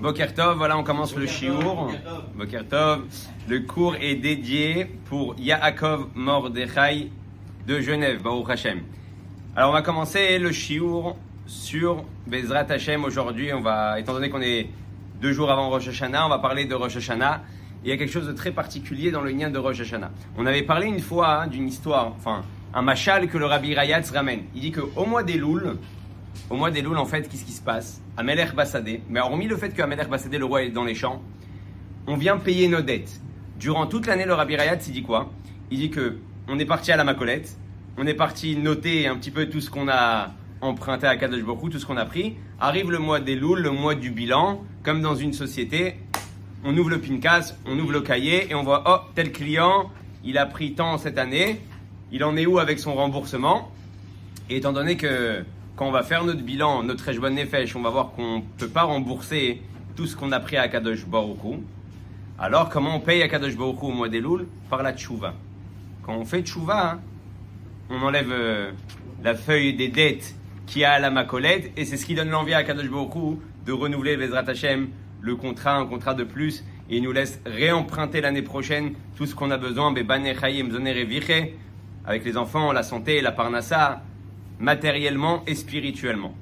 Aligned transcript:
Bokertov, 0.00 0.58
voilà, 0.58 0.76
on 0.76 0.82
commence 0.82 1.14
le 1.14 1.26
shiur. 1.26 1.88
Bokertov. 2.34 3.02
Le 3.48 3.60
cours 3.60 3.94
est 3.96 4.16
dédié 4.16 4.86
pour 5.08 5.36
Yaakov 5.38 6.08
Mordechai 6.14 7.10
de 7.66 7.80
Genève, 7.80 8.20
Baruch 8.20 8.50
Hashem. 8.50 8.80
Alors, 9.54 9.70
on 9.70 9.72
va 9.72 9.82
commencer 9.82 10.38
le 10.38 10.50
shiur 10.50 11.14
sur 11.46 12.04
Bezrat 12.26 12.66
Hashem 12.70 13.04
aujourd'hui. 13.04 13.52
On 13.52 13.60
va, 13.60 14.00
étant 14.00 14.14
donné 14.14 14.30
qu'on 14.30 14.42
est 14.42 14.68
deux 15.20 15.32
jours 15.32 15.50
avant 15.50 15.70
Rosh 15.70 15.86
Hashanah, 15.86 16.26
on 16.26 16.28
va 16.28 16.38
parler 16.38 16.64
de 16.64 16.74
Rosh 16.74 16.96
Hashanah. 16.96 17.42
Il 17.84 17.90
y 17.90 17.92
a 17.92 17.96
quelque 17.96 18.12
chose 18.12 18.26
de 18.26 18.32
très 18.32 18.50
particulier 18.50 19.12
dans 19.12 19.20
le 19.20 19.30
lien 19.30 19.48
de 19.48 19.58
Rosh 19.58 19.80
Hashanah. 19.80 20.10
On 20.36 20.44
avait 20.44 20.62
parlé 20.62 20.86
une 20.86 21.00
fois 21.00 21.42
hein, 21.42 21.46
d'une 21.46 21.68
histoire, 21.68 22.12
enfin, 22.16 22.42
un 22.74 22.82
machal 22.82 23.28
que 23.28 23.38
le 23.38 23.46
Rabbi 23.46 23.74
Rayatz 23.74 24.10
ramène. 24.10 24.40
Il 24.54 24.60
dit 24.60 24.72
qu'au 24.72 25.06
mois 25.06 25.22
des 25.22 25.38
Louls, 25.38 25.76
au 26.50 26.56
mois 26.56 26.70
des 26.70 26.82
Louls, 26.82 26.96
en 26.96 27.06
fait, 27.06 27.28
qu'est-ce 27.28 27.44
qui 27.44 27.52
se 27.52 27.62
passe? 27.62 28.02
Ameler 28.16 28.46
Bassadé, 28.54 29.02
mais 29.08 29.20
hormis 29.20 29.46
le 29.46 29.56
fait 29.56 29.70
qu'Ameler 29.70 30.04
Bassadé, 30.04 30.38
le 30.38 30.44
roi, 30.44 30.62
est 30.62 30.70
dans 30.70 30.84
les 30.84 30.94
champs, 30.94 31.22
on 32.06 32.16
vient 32.16 32.36
payer 32.36 32.68
nos 32.68 32.82
dettes. 32.82 33.20
Durant 33.58 33.86
toute 33.86 34.06
l'année, 34.06 34.26
le 34.26 34.34
Rabbi 34.34 34.56
Rayatz, 34.56 34.86
il 34.88 34.92
dit 34.92 35.02
quoi? 35.02 35.30
Il 35.70 35.78
dit 35.78 35.90
que 35.90 36.18
on 36.48 36.58
est 36.58 36.66
parti 36.66 36.92
à 36.92 36.96
la 36.96 37.04
Macolette, 37.04 37.56
on 37.96 38.06
est 38.06 38.14
parti 38.14 38.56
noter 38.56 39.06
un 39.06 39.16
petit 39.16 39.30
peu 39.30 39.48
tout 39.48 39.60
ce 39.60 39.70
qu'on 39.70 39.88
a 39.88 40.32
emprunté 40.60 41.06
à 41.06 41.16
Kadosh 41.16 41.42
tout 41.70 41.78
ce 41.78 41.86
qu'on 41.86 41.96
a 41.96 42.04
pris. 42.04 42.36
Arrive 42.60 42.90
le 42.90 42.98
mois 42.98 43.20
des 43.20 43.36
Louls, 43.36 43.60
le 43.60 43.70
mois 43.70 43.94
du 43.94 44.10
bilan, 44.10 44.62
comme 44.82 45.00
dans 45.00 45.14
une 45.14 45.32
société, 45.32 45.96
on 46.64 46.76
ouvre 46.76 46.90
le 46.90 47.00
pincas, 47.00 47.54
on 47.66 47.78
ouvre 47.78 47.92
le 47.92 48.00
cahier 48.00 48.50
et 48.50 48.54
on 48.54 48.62
voit, 48.62 48.82
oh, 48.86 49.10
tel 49.14 49.32
client, 49.32 49.90
il 50.24 50.38
a 50.38 50.46
pris 50.46 50.74
tant 50.74 50.98
cette 50.98 51.18
année, 51.18 51.60
il 52.10 52.24
en 52.24 52.36
est 52.36 52.46
où 52.46 52.58
avec 52.58 52.78
son 52.78 52.94
remboursement? 52.94 53.70
Et 54.50 54.56
étant 54.56 54.72
donné 54.72 54.96
que 54.96 55.44
quand 55.76 55.86
on 55.86 55.90
va 55.90 56.02
faire 56.02 56.24
notre 56.24 56.42
bilan, 56.42 56.82
notre 56.82 57.12
bonne 57.14 57.34
Nefesh, 57.34 57.74
on 57.76 57.82
va 57.82 57.90
voir 57.90 58.12
qu'on 58.12 58.38
ne 58.38 58.42
peut 58.58 58.68
pas 58.68 58.82
rembourser 58.82 59.60
tout 59.96 60.06
ce 60.06 60.16
qu'on 60.16 60.32
a 60.32 60.40
pris 60.40 60.56
à 60.56 60.68
Kadosh 60.68 61.06
Baruch 61.06 61.38
alors 62.36 62.68
comment 62.68 62.96
on 62.96 63.00
paye 63.00 63.22
à 63.22 63.28
Kadosh 63.28 63.56
Baruch 63.56 63.82
au 63.82 63.90
mois 63.90 64.08
des 64.08 64.20
Louls 64.20 64.48
Par 64.68 64.82
la 64.82 64.92
tchouva. 64.92 65.34
Quand 66.02 66.16
on 66.16 66.24
fait 66.24 66.42
tchouva, 66.42 66.98
on 67.90 68.02
enlève 68.02 68.30
euh, 68.32 68.72
la 69.22 69.36
feuille 69.36 69.74
des 69.74 69.86
dettes 69.86 70.34
qui 70.66 70.84
a 70.84 70.92
à 70.92 70.98
la 70.98 71.10
macolette 71.10 71.70
et 71.76 71.84
c'est 71.84 71.96
ce 71.96 72.04
qui 72.04 72.16
donne 72.16 72.30
l'envie 72.30 72.54
à 72.54 72.64
Kadosh 72.64 72.90
Baruch 72.90 73.38
de 73.64 73.72
renouveler 73.72 74.16
Bezrat 74.16 74.44
le 75.20 75.36
contrat, 75.36 75.76
un 75.76 75.86
contrat 75.86 76.14
de 76.14 76.24
plus 76.24 76.64
et 76.90 76.96
il 76.96 77.04
nous 77.04 77.12
laisse 77.12 77.40
réemprunter 77.46 78.20
l'année 78.20 78.42
prochaine 78.42 78.94
tout 79.16 79.26
ce 79.26 79.34
qu'on 79.34 79.50
a 79.52 79.56
besoin, 79.56 79.94
avec 82.06 82.24
les 82.24 82.36
enfants, 82.36 82.72
la 82.72 82.82
santé, 82.82 83.20
la 83.22 83.32
parnassa, 83.32 84.02
matériellement 84.58 85.42
et 85.46 85.54
spirituellement. 85.54 86.34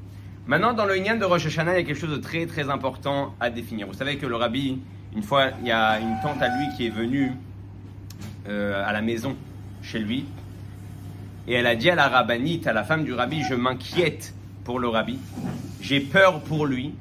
Maintenant, 0.46 0.72
dans 0.72 0.86
le 0.86 0.96
Inyan 0.96 1.16
de 1.16 1.24
Rosh 1.24 1.46
Hashanah, 1.46 1.74
il 1.74 1.82
y 1.82 1.84
a 1.84 1.86
quelque 1.86 1.98
chose 2.00 2.10
de 2.10 2.16
très 2.16 2.46
très 2.46 2.68
important 2.68 3.34
à 3.38 3.48
définir. 3.48 3.86
Vous 3.86 3.94
savez 3.94 4.16
que 4.16 4.26
le 4.26 4.36
rabbi, 4.36 4.80
une 5.14 5.22
fois, 5.22 5.50
il 5.60 5.68
y 5.68 5.70
a 5.70 6.00
une 6.00 6.16
tante 6.22 6.42
à 6.42 6.48
lui 6.48 6.66
qui 6.76 6.86
est 6.86 6.90
venue 6.90 7.32
euh, 8.48 8.82
à 8.84 8.92
la 8.92 9.02
maison 9.02 9.36
chez 9.82 9.98
lui, 9.98 10.24
et 11.46 11.54
elle 11.54 11.66
a 11.66 11.74
dit 11.74 11.90
à 11.90 11.94
la 11.94 12.08
rabbinite, 12.08 12.66
à 12.66 12.72
la 12.72 12.84
femme 12.84 13.04
du 13.04 13.12
rabbi, 13.12 13.42
je 13.42 13.54
m'inquiète 13.54 14.34
pour 14.64 14.78
le 14.78 14.88
rabbi, 14.88 15.18
j'ai 15.80 16.00
peur 16.00 16.40
pour 16.40 16.66
lui, 16.66 16.94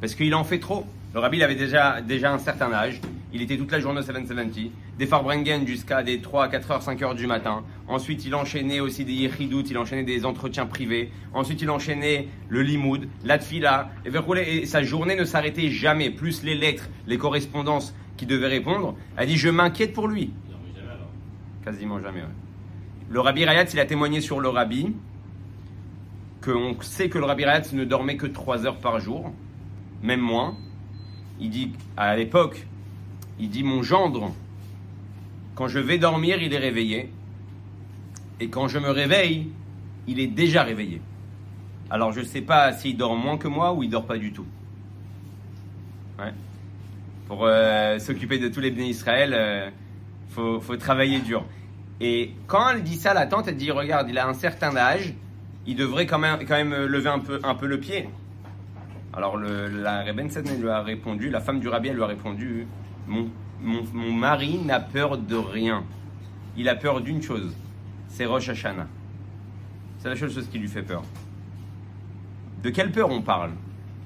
parce 0.00 0.14
qu'il 0.14 0.34
en 0.34 0.44
fait 0.44 0.58
trop. 0.58 0.86
Le 1.16 1.20
rabbi, 1.22 1.38
il 1.38 1.42
avait 1.42 1.54
déjà, 1.54 2.02
déjà 2.02 2.30
un 2.30 2.38
certain 2.38 2.70
âge. 2.74 3.00
Il 3.32 3.40
était 3.40 3.56
toute 3.56 3.72
la 3.72 3.80
journée 3.80 4.00
au 4.00 4.02
770, 4.02 4.70
des 4.98 5.06
Farbrengen 5.06 5.66
jusqu'à 5.66 6.02
des 6.02 6.20
3, 6.20 6.48
4 6.48 6.70
heures, 6.70 6.82
5 6.82 7.00
heures 7.00 7.14
du 7.14 7.26
matin. 7.26 7.64
Ensuite, 7.88 8.26
il 8.26 8.34
enchaînait 8.34 8.80
aussi 8.80 9.06
des 9.06 9.14
Yechidout, 9.14 9.62
il 9.62 9.78
enchaînait 9.78 10.02
des 10.02 10.26
entretiens 10.26 10.66
privés. 10.66 11.10
Ensuite, 11.32 11.62
il 11.62 11.70
enchaînait 11.70 12.28
le 12.50 12.60
Limoud, 12.60 13.08
la 13.24 13.38
Tfila, 13.38 13.88
et, 14.04 14.58
et 14.58 14.66
sa 14.66 14.82
journée 14.82 15.16
ne 15.16 15.24
s'arrêtait 15.24 15.70
jamais. 15.70 16.10
Plus 16.10 16.42
les 16.42 16.54
lettres, 16.54 16.90
les 17.06 17.16
correspondances 17.16 17.94
qu'il 18.18 18.28
devait 18.28 18.48
répondre. 18.48 18.94
Elle 19.16 19.28
dit 19.28 19.38
Je 19.38 19.48
m'inquiète 19.48 19.94
pour 19.94 20.08
lui. 20.08 20.34
Quasiment 21.64 21.98
jamais, 21.98 22.24
Le 23.08 23.20
rabbi 23.20 23.42
Rayat, 23.46 23.64
il 23.72 23.80
a 23.80 23.86
témoigné 23.86 24.20
sur 24.20 24.38
le 24.38 24.50
rabbi 24.50 24.94
qu'on 26.44 26.76
sait 26.82 27.08
que 27.08 27.16
le 27.16 27.24
rabbi 27.24 27.46
Rayat 27.46 27.72
ne 27.72 27.86
dormait 27.86 28.18
que 28.18 28.26
3 28.26 28.66
heures 28.66 28.80
par 28.80 29.00
jour, 29.00 29.32
même 30.02 30.20
moins 30.20 30.58
il 31.40 31.50
dit, 31.50 31.72
à 31.96 32.16
l'époque, 32.16 32.66
il 33.38 33.50
dit 33.50 33.62
Mon 33.62 33.82
gendre, 33.82 34.32
quand 35.54 35.68
je 35.68 35.78
vais 35.78 35.98
dormir, 35.98 36.42
il 36.42 36.52
est 36.52 36.58
réveillé. 36.58 37.10
Et 38.40 38.48
quand 38.48 38.68
je 38.68 38.78
me 38.78 38.90
réveille, 38.90 39.48
il 40.06 40.20
est 40.20 40.26
déjà 40.26 40.62
réveillé. 40.62 41.00
Alors 41.90 42.12
je 42.12 42.20
ne 42.20 42.24
sais 42.24 42.42
pas 42.42 42.72
s'il 42.72 42.96
dort 42.96 43.16
moins 43.16 43.38
que 43.38 43.48
moi 43.48 43.72
ou 43.72 43.82
il 43.82 43.90
dort 43.90 44.06
pas 44.06 44.18
du 44.18 44.32
tout. 44.32 44.46
Pour 47.28 47.44
euh, 47.44 47.98
s'occuper 47.98 48.38
de 48.38 48.48
tous 48.48 48.60
les 48.60 48.70
bénis 48.70 48.90
Israël, 48.90 49.34
euh, 49.34 49.70
faut, 50.30 50.76
travailler 50.76 51.20
dur. 51.20 51.44
Et 52.00 52.32
quand 52.46 52.68
elle 52.68 52.82
dit 52.82 52.96
ça, 52.96 53.14
la 53.14 53.26
tante, 53.26 53.48
elle 53.48 53.56
dit 53.56 53.70
Regarde, 53.70 54.08
il 54.08 54.18
a 54.18 54.28
un 54.28 54.34
certain 54.34 54.76
âge, 54.76 55.14
il 55.66 55.74
devrait 55.74 56.06
quand 56.06 56.18
même, 56.18 56.38
quand 56.46 56.54
même 56.54 56.74
lever 56.74 57.08
un 57.08 57.20
un 57.42 57.54
peu 57.54 57.66
le 57.66 57.80
pied. 57.80 58.08
Alors 59.16 59.38
le, 59.38 59.68
la 59.68 60.02
Reben 60.02 60.28
lui 60.60 60.68
a 60.68 60.82
répondu, 60.82 61.30
la 61.30 61.40
femme 61.40 61.58
du 61.58 61.68
rabbi 61.68 61.88
lui 61.88 62.02
a 62.02 62.06
répondu, 62.06 62.66
mon, 63.06 63.30
mon, 63.62 64.12
mari 64.12 64.58
n'a 64.58 64.78
peur 64.78 65.16
de 65.16 65.36
rien. 65.36 65.84
Il 66.56 66.68
a 66.68 66.74
peur 66.74 67.00
d'une 67.00 67.22
chose, 67.22 67.56
c'est 68.08 68.26
Rosh 68.26 68.50
Hashanah. 68.50 68.86
C'est 69.98 70.10
la 70.10 70.16
seule 70.16 70.30
chose 70.30 70.46
qui 70.50 70.58
lui 70.58 70.68
fait 70.68 70.82
peur. 70.82 71.02
De 72.62 72.68
quelle 72.68 72.92
peur 72.92 73.10
on 73.10 73.22
parle? 73.22 73.52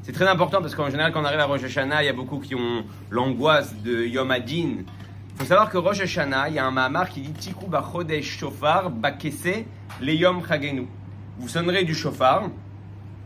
C'est 0.03 0.12
très 0.12 0.28
important 0.28 0.60
parce 0.60 0.76
qu'en 0.76 0.88
général, 0.88 1.12
quand 1.12 1.22
on 1.22 1.25
arrive 1.25 1.41
à 1.41 1.47
Rosh 1.47 1.65
Hashanah, 1.65 2.04
il 2.04 2.06
y 2.06 2.09
a 2.09 2.12
beaucoup 2.12 2.38
qui 2.38 2.54
ont 2.54 2.84
l'angoisse 3.10 3.75
de 3.82 4.06
Yom 4.06 4.31
Adin. 4.31 4.77
Il 4.78 5.37
faut 5.37 5.44
savoir 5.44 5.71
que 5.71 5.78
Rosh 5.78 6.00
Hashanah, 6.00 6.50
il 6.50 6.54
y 6.54 6.59
a 6.60 6.66
un 6.66 6.71
Mahamar 6.71 7.09
qui 7.09 7.21
dit 7.21 7.32
Tiku 7.32 7.66
Bachodesh 7.66 8.38
Shofar 8.38 8.91
Bakese 8.91 9.65
le 10.00 10.12
Yom 10.12 10.47
Chagenu. 10.47 10.87
Vous 11.38 11.48
sonnerez 11.48 11.82
du 11.82 11.94
shofar 11.94 12.44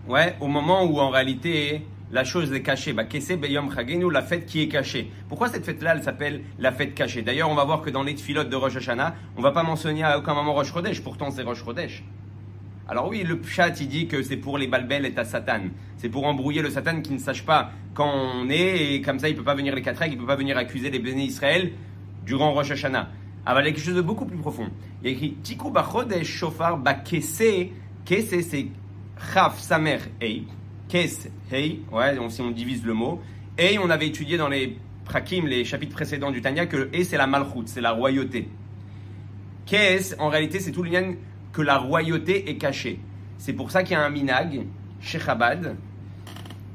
Ouais, 0.07 0.37
au 0.41 0.49
moment 0.49 0.85
où 0.85 0.99
en 1.01 1.09
réalité 1.09 1.83
la 2.13 2.25
chose 2.25 2.53
est 2.53 2.63
cachée. 2.63 2.93
Bah, 2.93 3.05
Beyom 3.05 3.73
Chagenu, 3.73 4.11
la 4.11 4.23
fête 4.23 4.47
qui 4.47 4.63
est 4.63 4.69
cachée. 4.69 5.11
Pourquoi 5.29 5.49
cette 5.49 5.65
fête-là, 5.65 5.95
elle 5.97 6.03
s'appelle 6.03 6.43
la 6.59 6.71
fête 6.71 6.95
cachée? 6.95 7.23
D'ailleurs, 7.23 7.51
on 7.51 7.55
va 7.55 7.65
voir 7.65 7.81
que 7.81 7.91
dans 7.91 8.03
les 8.03 8.15
filotes 8.17 8.51
de 8.51 8.57
Rosh 8.57 8.77
Hashanah, 8.77 9.15
on 9.37 9.43
va 9.43 9.51
pas 9.51 9.63
mentionner 9.63 10.05
à 10.05 10.19
aucun 10.19 10.35
moment 10.35 10.53
Rosh 10.53 10.73
Chodesh, 10.73 11.03
pourtant 11.03 11.31
c'est 11.31 11.43
Rosh 11.43 11.65
Chodesh. 11.65 12.05
Alors 12.87 13.09
oui, 13.09 13.25
le 13.25 13.41
chat 13.43 13.81
il 13.81 13.89
dit 13.89 14.07
que 14.07 14.23
c'est 14.23 14.37
pour 14.37 14.59
les 14.59 14.67
balbelles 14.67 15.07
et 15.07 15.19
à 15.19 15.25
Satan. 15.25 15.63
C'est 15.97 16.11
pour 16.11 16.27
embrouiller 16.27 16.61
le 16.61 16.69
Satan 16.69 17.01
qui 17.01 17.15
ne 17.15 17.19
sache 17.19 17.45
pas 17.45 17.71
quand 17.95 18.13
on 18.13 18.51
est, 18.51 18.95
et 18.95 19.01
comme 19.01 19.19
ça 19.19 19.29
il 19.29 19.35
peut 19.35 19.43
pas 19.43 19.55
venir 19.55 19.75
les 19.75 19.81
quatre 19.83 19.99
règles, 19.99 20.15
il 20.15 20.19
peut 20.19 20.27
pas 20.27 20.37
venir 20.37 20.59
accuser 20.59 20.91
les 20.91 20.99
bénis 20.99 21.27
Israël 21.27 21.73
durant 22.27 22.53
Rosh 22.53 22.73
Hashanah. 22.73 23.09
Ah, 23.47 23.55
bah, 23.55 23.63
il 23.63 23.65
y 23.65 23.69
a 23.69 23.73
quelque 23.73 23.85
chose 23.85 23.97
de 23.97 24.03
beaucoup 24.03 24.27
plus 24.27 24.37
profond. 24.37 24.69
Il 25.03 25.09
y 25.09 25.13
a 25.13 25.17
écrit 25.17 25.37
Tiku 25.43 25.71
Bachodesh 25.71 26.27
Shofar 26.27 26.77
Bakese. 26.79 27.71
Kese, 28.05 28.43
c'est 28.43 28.67
Chaf 29.33 29.61
Samer 29.61 29.99
Ei, 30.21 30.45
Kes 30.89 31.31
Hei, 31.53 31.83
ouais, 31.93 32.17
donc 32.17 32.33
si 32.33 32.41
on 32.41 32.51
divise 32.51 32.85
le 32.85 32.95
mot. 32.95 33.21
Et 33.59 33.79
on 33.79 33.91
avait 33.91 34.09
étudié 34.09 34.37
dans 34.37 34.49
les 34.49 34.77
Prakim, 35.05 35.47
les 35.47 35.65
chapitres 35.65 35.95
précédents 35.95 36.31
du 36.31 36.41
Tanya, 36.41 36.67
que 36.67 36.77
le 36.77 36.91
c'est 37.05 37.17
la 37.17 37.27
malchoute, 37.27 37.69
c'est 37.69 37.81
la 37.81 37.93
royauté. 37.93 38.49
Kes, 39.67 40.15
en 40.19 40.29
réalité, 40.29 40.61
c'est 40.61 40.73
tout 40.73 40.83
le 40.83 40.91
lien 40.91 41.15
que 41.53 41.63
la 41.63 41.79
royauté 41.79 42.51
est 42.51 42.57
cachée. 42.57 42.99
C'est 43.39 43.53
pour 43.53 43.71
ça 43.71 43.83
qu'il 43.83 43.93
y 43.93 43.97
a 43.97 44.03
un 44.05 44.11
minag, 44.11 44.67
chez 45.01 45.19
Chabad, 45.19 45.77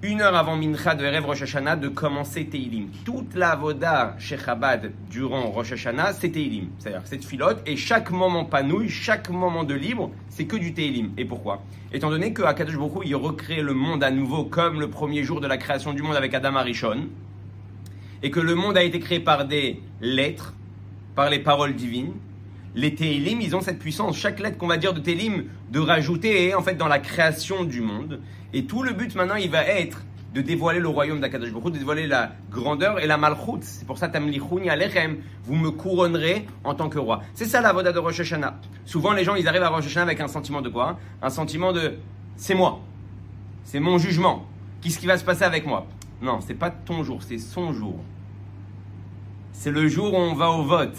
une 0.01 0.21
heure 0.21 0.35
avant 0.35 0.55
Mincha 0.55 0.95
de 0.95 1.03
Erev 1.03 1.25
Rosh 1.25 1.41
Hashanah 1.41 1.75
de 1.75 1.89
commencer 1.89 2.45
Teilim. 2.45 2.87
Toute 3.03 3.35
la 3.35 3.57
voda 3.57 4.15
chez 4.17 4.37
Chabad 4.37 4.93
durant 5.09 5.49
Rosh 5.49 5.73
Hashanah, 5.73 6.13
c'est 6.13 6.29
Teilim. 6.29 6.69
C'est-à-dire 6.79 7.01
cette 7.03 7.25
filote 7.25 7.61
et 7.65 7.75
chaque 7.75 8.09
moment 8.09 8.45
panouille, 8.45 8.87
chaque 8.87 9.29
moment 9.29 9.65
de 9.65 9.73
libre, 9.73 10.09
c'est 10.29 10.45
que 10.45 10.55
du 10.55 10.73
Teilim. 10.73 11.11
Et 11.17 11.25
pourquoi? 11.25 11.63
Étant 11.91 12.09
donné 12.09 12.31
que 12.31 12.43
Akadosh 12.43 12.77
Baruch 12.77 13.03
il 13.05 13.15
recrée 13.17 13.61
le 13.61 13.73
monde 13.73 14.01
à 14.01 14.09
nouveau 14.09 14.45
comme 14.45 14.79
le 14.79 14.89
premier 14.89 15.23
jour 15.23 15.41
de 15.41 15.47
la 15.47 15.57
création 15.57 15.91
du 15.91 16.01
monde 16.01 16.15
avec 16.15 16.33
Adam 16.33 16.55
Arishon, 16.55 17.07
et 18.23 18.31
que 18.31 18.39
le 18.39 18.55
monde 18.55 18.77
a 18.77 18.83
été 18.83 19.01
créé 19.01 19.19
par 19.19 19.45
des 19.45 19.81
lettres, 19.99 20.53
par 21.13 21.29
les 21.29 21.39
paroles 21.39 21.75
divines, 21.75 22.13
les 22.75 22.95
Télim, 22.95 23.41
ils 23.41 23.55
ont 23.55 23.61
cette 23.61 23.79
puissance, 23.79 24.17
chaque 24.17 24.39
lettre 24.39 24.57
qu'on 24.57 24.67
va 24.67 24.77
dire 24.77 24.93
de 24.93 24.99
Télim, 24.99 25.45
de 25.71 25.79
rajouter 25.79 26.53
en 26.55 26.61
fait 26.61 26.75
dans 26.75 26.87
la 26.87 26.99
création 26.99 27.63
du 27.63 27.81
monde. 27.81 28.19
Et 28.53 28.65
tout 28.65 28.83
le 28.83 28.93
but 28.93 29.15
maintenant, 29.15 29.35
il 29.35 29.49
va 29.49 29.65
être 29.65 30.03
de 30.33 30.41
dévoiler 30.41 30.79
le 30.79 30.87
royaume 30.87 31.19
d'Akadosh 31.19 31.51
Baruch 31.51 31.73
de 31.73 31.79
dévoiler 31.79 32.05
la 32.05 32.33
grandeur 32.51 32.99
et 32.99 33.07
la 33.07 33.17
malchoute. 33.17 33.63
C'est 33.63 33.87
pour 33.87 33.97
ça, 33.97 34.09
Tamlichouni 34.09 34.69
Alechem, 34.69 35.17
vous 35.43 35.55
me 35.55 35.71
couronnerez 35.71 36.45
en 36.63 36.75
tant 36.75 36.89
que 36.89 36.99
roi. 36.99 37.23
C'est 37.33 37.45
ça 37.45 37.61
la 37.61 37.73
voda 37.73 37.91
de 37.91 37.99
Rosh 37.99 38.19
Hashanah. 38.19 38.59
Souvent, 38.85 39.13
les 39.13 39.23
gens, 39.23 39.35
ils 39.35 39.47
arrivent 39.47 39.63
à 39.63 39.69
Rosh 39.69 39.87
Hashanah 39.87 40.03
avec 40.03 40.21
un 40.21 40.27
sentiment 40.27 40.61
de 40.61 40.69
quoi? 40.69 40.99
Un 41.21 41.29
sentiment 41.29 41.73
de 41.73 41.95
c'est 42.35 42.55
moi, 42.55 42.79
c'est 43.63 43.79
mon 43.79 43.97
jugement. 43.97 44.45
Qu'est-ce 44.81 44.99
qui 44.99 45.07
va 45.07 45.17
se 45.17 45.25
passer 45.25 45.43
avec 45.43 45.65
moi? 45.65 45.87
Non, 46.21 46.39
c'est 46.45 46.53
pas 46.53 46.69
ton 46.69 47.03
jour, 47.03 47.21
c'est 47.21 47.37
son 47.37 47.73
jour. 47.73 47.99
C'est 49.51 49.71
le 49.71 49.87
jour 49.87 50.13
où 50.13 50.17
on 50.17 50.35
va 50.35 50.51
au 50.51 50.63
vote 50.63 50.97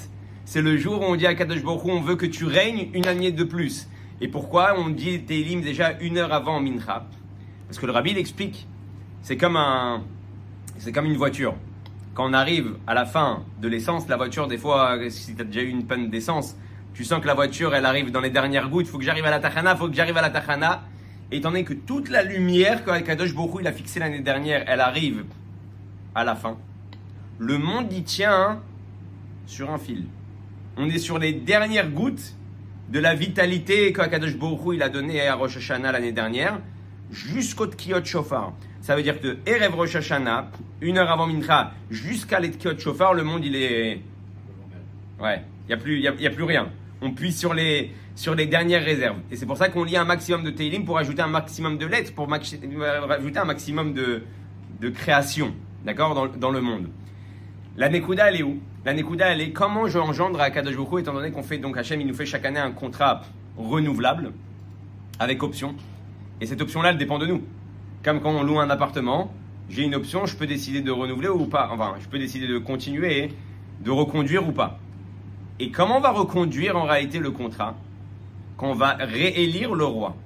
c'est 0.50 0.62
le 0.62 0.76
jour 0.76 1.00
où 1.00 1.04
on 1.04 1.14
dit 1.14 1.28
à 1.28 1.34
Kadosh 1.36 1.62
Baruch 1.62 1.84
on 1.84 2.00
veut 2.00 2.16
que 2.16 2.26
tu 2.26 2.44
règnes 2.44 2.88
une 2.92 3.06
année 3.06 3.30
de 3.30 3.44
plus. 3.44 3.86
Et 4.20 4.26
pourquoi 4.26 4.74
on 4.76 4.88
dit 4.88 5.22
Télim 5.22 5.60
déjà 5.60 5.92
une 6.00 6.18
heure 6.18 6.32
avant 6.32 6.58
Mincha? 6.58 7.06
Parce 7.68 7.78
que 7.78 7.86
le 7.86 7.92
rabbi 7.92 8.14
l'explique. 8.14 8.66
C'est 9.22 9.36
comme 9.36 9.54
un, 9.54 10.02
comme 10.92 11.06
une 11.06 11.16
voiture. 11.16 11.54
Quand 12.14 12.28
on 12.28 12.32
arrive 12.32 12.74
à 12.88 12.94
la 12.94 13.06
fin 13.06 13.44
de 13.62 13.68
l'essence, 13.68 14.08
la 14.08 14.16
voiture, 14.16 14.48
des 14.48 14.58
fois, 14.58 14.98
si 15.08 15.36
tu 15.36 15.40
as 15.40 15.44
déjà 15.44 15.60
eu 15.60 15.68
une 15.68 15.86
panne 15.86 16.10
d'essence, 16.10 16.56
tu 16.94 17.04
sens 17.04 17.20
que 17.20 17.28
la 17.28 17.34
voiture, 17.34 17.72
elle 17.72 17.86
arrive 17.86 18.10
dans 18.10 18.20
les 18.20 18.30
dernières 18.30 18.70
gouttes, 18.70 18.86
il 18.86 18.90
faut 18.90 18.98
que 18.98 19.04
j'arrive 19.04 19.26
à 19.26 19.30
la 19.30 19.38
Tachana, 19.38 19.74
il 19.74 19.78
faut 19.78 19.88
que 19.88 19.94
j'arrive 19.94 20.16
à 20.16 20.22
la 20.22 20.30
Tachana. 20.30 20.82
Et 21.30 21.36
étant 21.36 21.50
donné 21.50 21.62
que 21.62 21.74
toute 21.74 22.08
la 22.08 22.24
lumière 22.24 22.84
que 22.84 22.98
Kadosh 23.02 23.36
Baruch 23.36 23.60
il 23.60 23.68
a 23.68 23.72
fixée 23.72 24.00
l'année 24.00 24.18
dernière, 24.18 24.64
elle 24.66 24.80
arrive 24.80 25.26
à 26.12 26.24
la 26.24 26.34
fin, 26.34 26.56
le 27.38 27.56
monde 27.56 27.92
y 27.92 28.02
tient 28.02 28.60
sur 29.46 29.70
un 29.70 29.78
fil. 29.78 30.06
On 30.76 30.88
est 30.88 30.98
sur 30.98 31.18
les 31.18 31.32
dernières 31.32 31.90
gouttes 31.90 32.34
de 32.88 32.98
la 32.98 33.14
vitalité 33.14 33.92
que 33.92 34.02
Kadosh 34.08 34.36
Baruch 34.36 34.74
il 34.74 34.82
a 34.82 34.88
donné 34.88 35.26
à 35.26 35.34
Rosh 35.34 35.56
Hashanah 35.56 35.92
l'année 35.92 36.12
dernière, 36.12 36.60
jusqu'au 37.10 37.66
Tkiyot 37.66 38.04
Shofar. 38.04 38.52
Ça 38.80 38.96
veut 38.96 39.02
dire 39.02 39.20
que 39.20 39.38
Erev 39.46 39.74
Rosh 39.74 39.96
Hashanah, 39.96 40.50
une 40.80 40.98
heure 40.98 41.10
avant 41.10 41.26
Mincha, 41.26 41.72
jusqu'à 41.90 42.40
l'Etkiyot 42.40 42.78
Shofar, 42.78 43.14
le 43.14 43.24
monde 43.24 43.44
il 43.44 43.56
est... 43.56 44.00
Ouais, 45.20 45.42
il 45.64 45.68
n'y 45.68 45.74
a, 45.74 45.76
plus, 45.76 46.00
y 46.00 46.08
a, 46.08 46.14
y 46.14 46.26
a 46.26 46.30
plus 46.30 46.44
rien 46.44 46.70
on 47.02 47.12
puise 47.12 47.38
sur 47.38 47.54
les, 47.54 47.92
sur 48.14 48.34
les 48.34 48.46
dernières 48.46 48.84
réserves. 48.84 49.18
Et 49.30 49.36
c'est 49.36 49.46
pour 49.46 49.56
ça 49.56 49.68
qu'on 49.68 49.84
lit 49.84 49.96
un 49.96 50.04
maximum 50.04 50.44
de 50.44 50.50
Teilim 50.50 50.84
pour 50.84 50.98
ajouter 50.98 51.22
un 51.22 51.28
maximum 51.28 51.78
de 51.78 51.86
lettres, 51.86 52.14
pour 52.14 52.32
ajouter 52.32 53.38
un 53.38 53.44
maximum 53.44 53.94
de, 53.94 54.22
de 54.80 54.88
création, 54.88 55.54
d'accord, 55.84 56.14
dans, 56.14 56.26
dans, 56.26 56.50
le 56.50 56.60
monde. 56.60 56.88
La 57.76 57.88
Nekuda, 57.88 58.28
elle 58.28 58.40
est 58.40 58.42
où? 58.42 58.58
La 58.84 58.94
Nekuda, 58.94 59.28
elle 59.28 59.40
est 59.40 59.52
comment 59.52 59.86
je 59.86 59.98
engendre 59.98 60.40
à 60.40 60.50
Kadosh 60.50 60.74
étant 60.98 61.12
donné 61.12 61.30
qu'on 61.30 61.42
fait, 61.42 61.58
donc 61.58 61.76
Hachem, 61.76 62.00
il 62.00 62.06
nous 62.06 62.14
fait 62.14 62.26
chaque 62.26 62.44
année 62.44 62.58
un 62.58 62.72
contrat 62.72 63.22
renouvelable, 63.56 64.32
avec 65.18 65.42
option. 65.42 65.74
Et 66.40 66.46
cette 66.46 66.60
option-là, 66.60 66.90
elle 66.90 66.98
dépend 66.98 67.18
de 67.18 67.26
nous. 67.26 67.42
Comme 68.02 68.20
quand 68.20 68.30
on 68.30 68.42
loue 68.42 68.58
un 68.58 68.70
appartement, 68.70 69.32
j'ai 69.68 69.84
une 69.84 69.94
option, 69.94 70.26
je 70.26 70.36
peux 70.36 70.46
décider 70.46 70.80
de 70.80 70.90
renouveler 70.90 71.28
ou 71.28 71.46
pas. 71.46 71.68
Enfin, 71.72 71.94
je 72.00 72.08
peux 72.08 72.18
décider 72.18 72.48
de 72.48 72.58
continuer, 72.58 73.32
de 73.80 73.90
reconduire 73.90 74.48
ou 74.48 74.52
pas. 74.52 74.78
Et 75.60 75.70
comment 75.70 75.98
on 75.98 76.00
va 76.00 76.10
reconduire 76.10 76.76
en 76.76 76.84
réalité 76.84 77.18
le 77.18 77.30
contrat? 77.30 77.76
Quand 78.56 78.70
on 78.70 78.74
va 78.74 78.94
réélire 78.94 79.74
le 79.74 79.84
roi. 79.84 80.16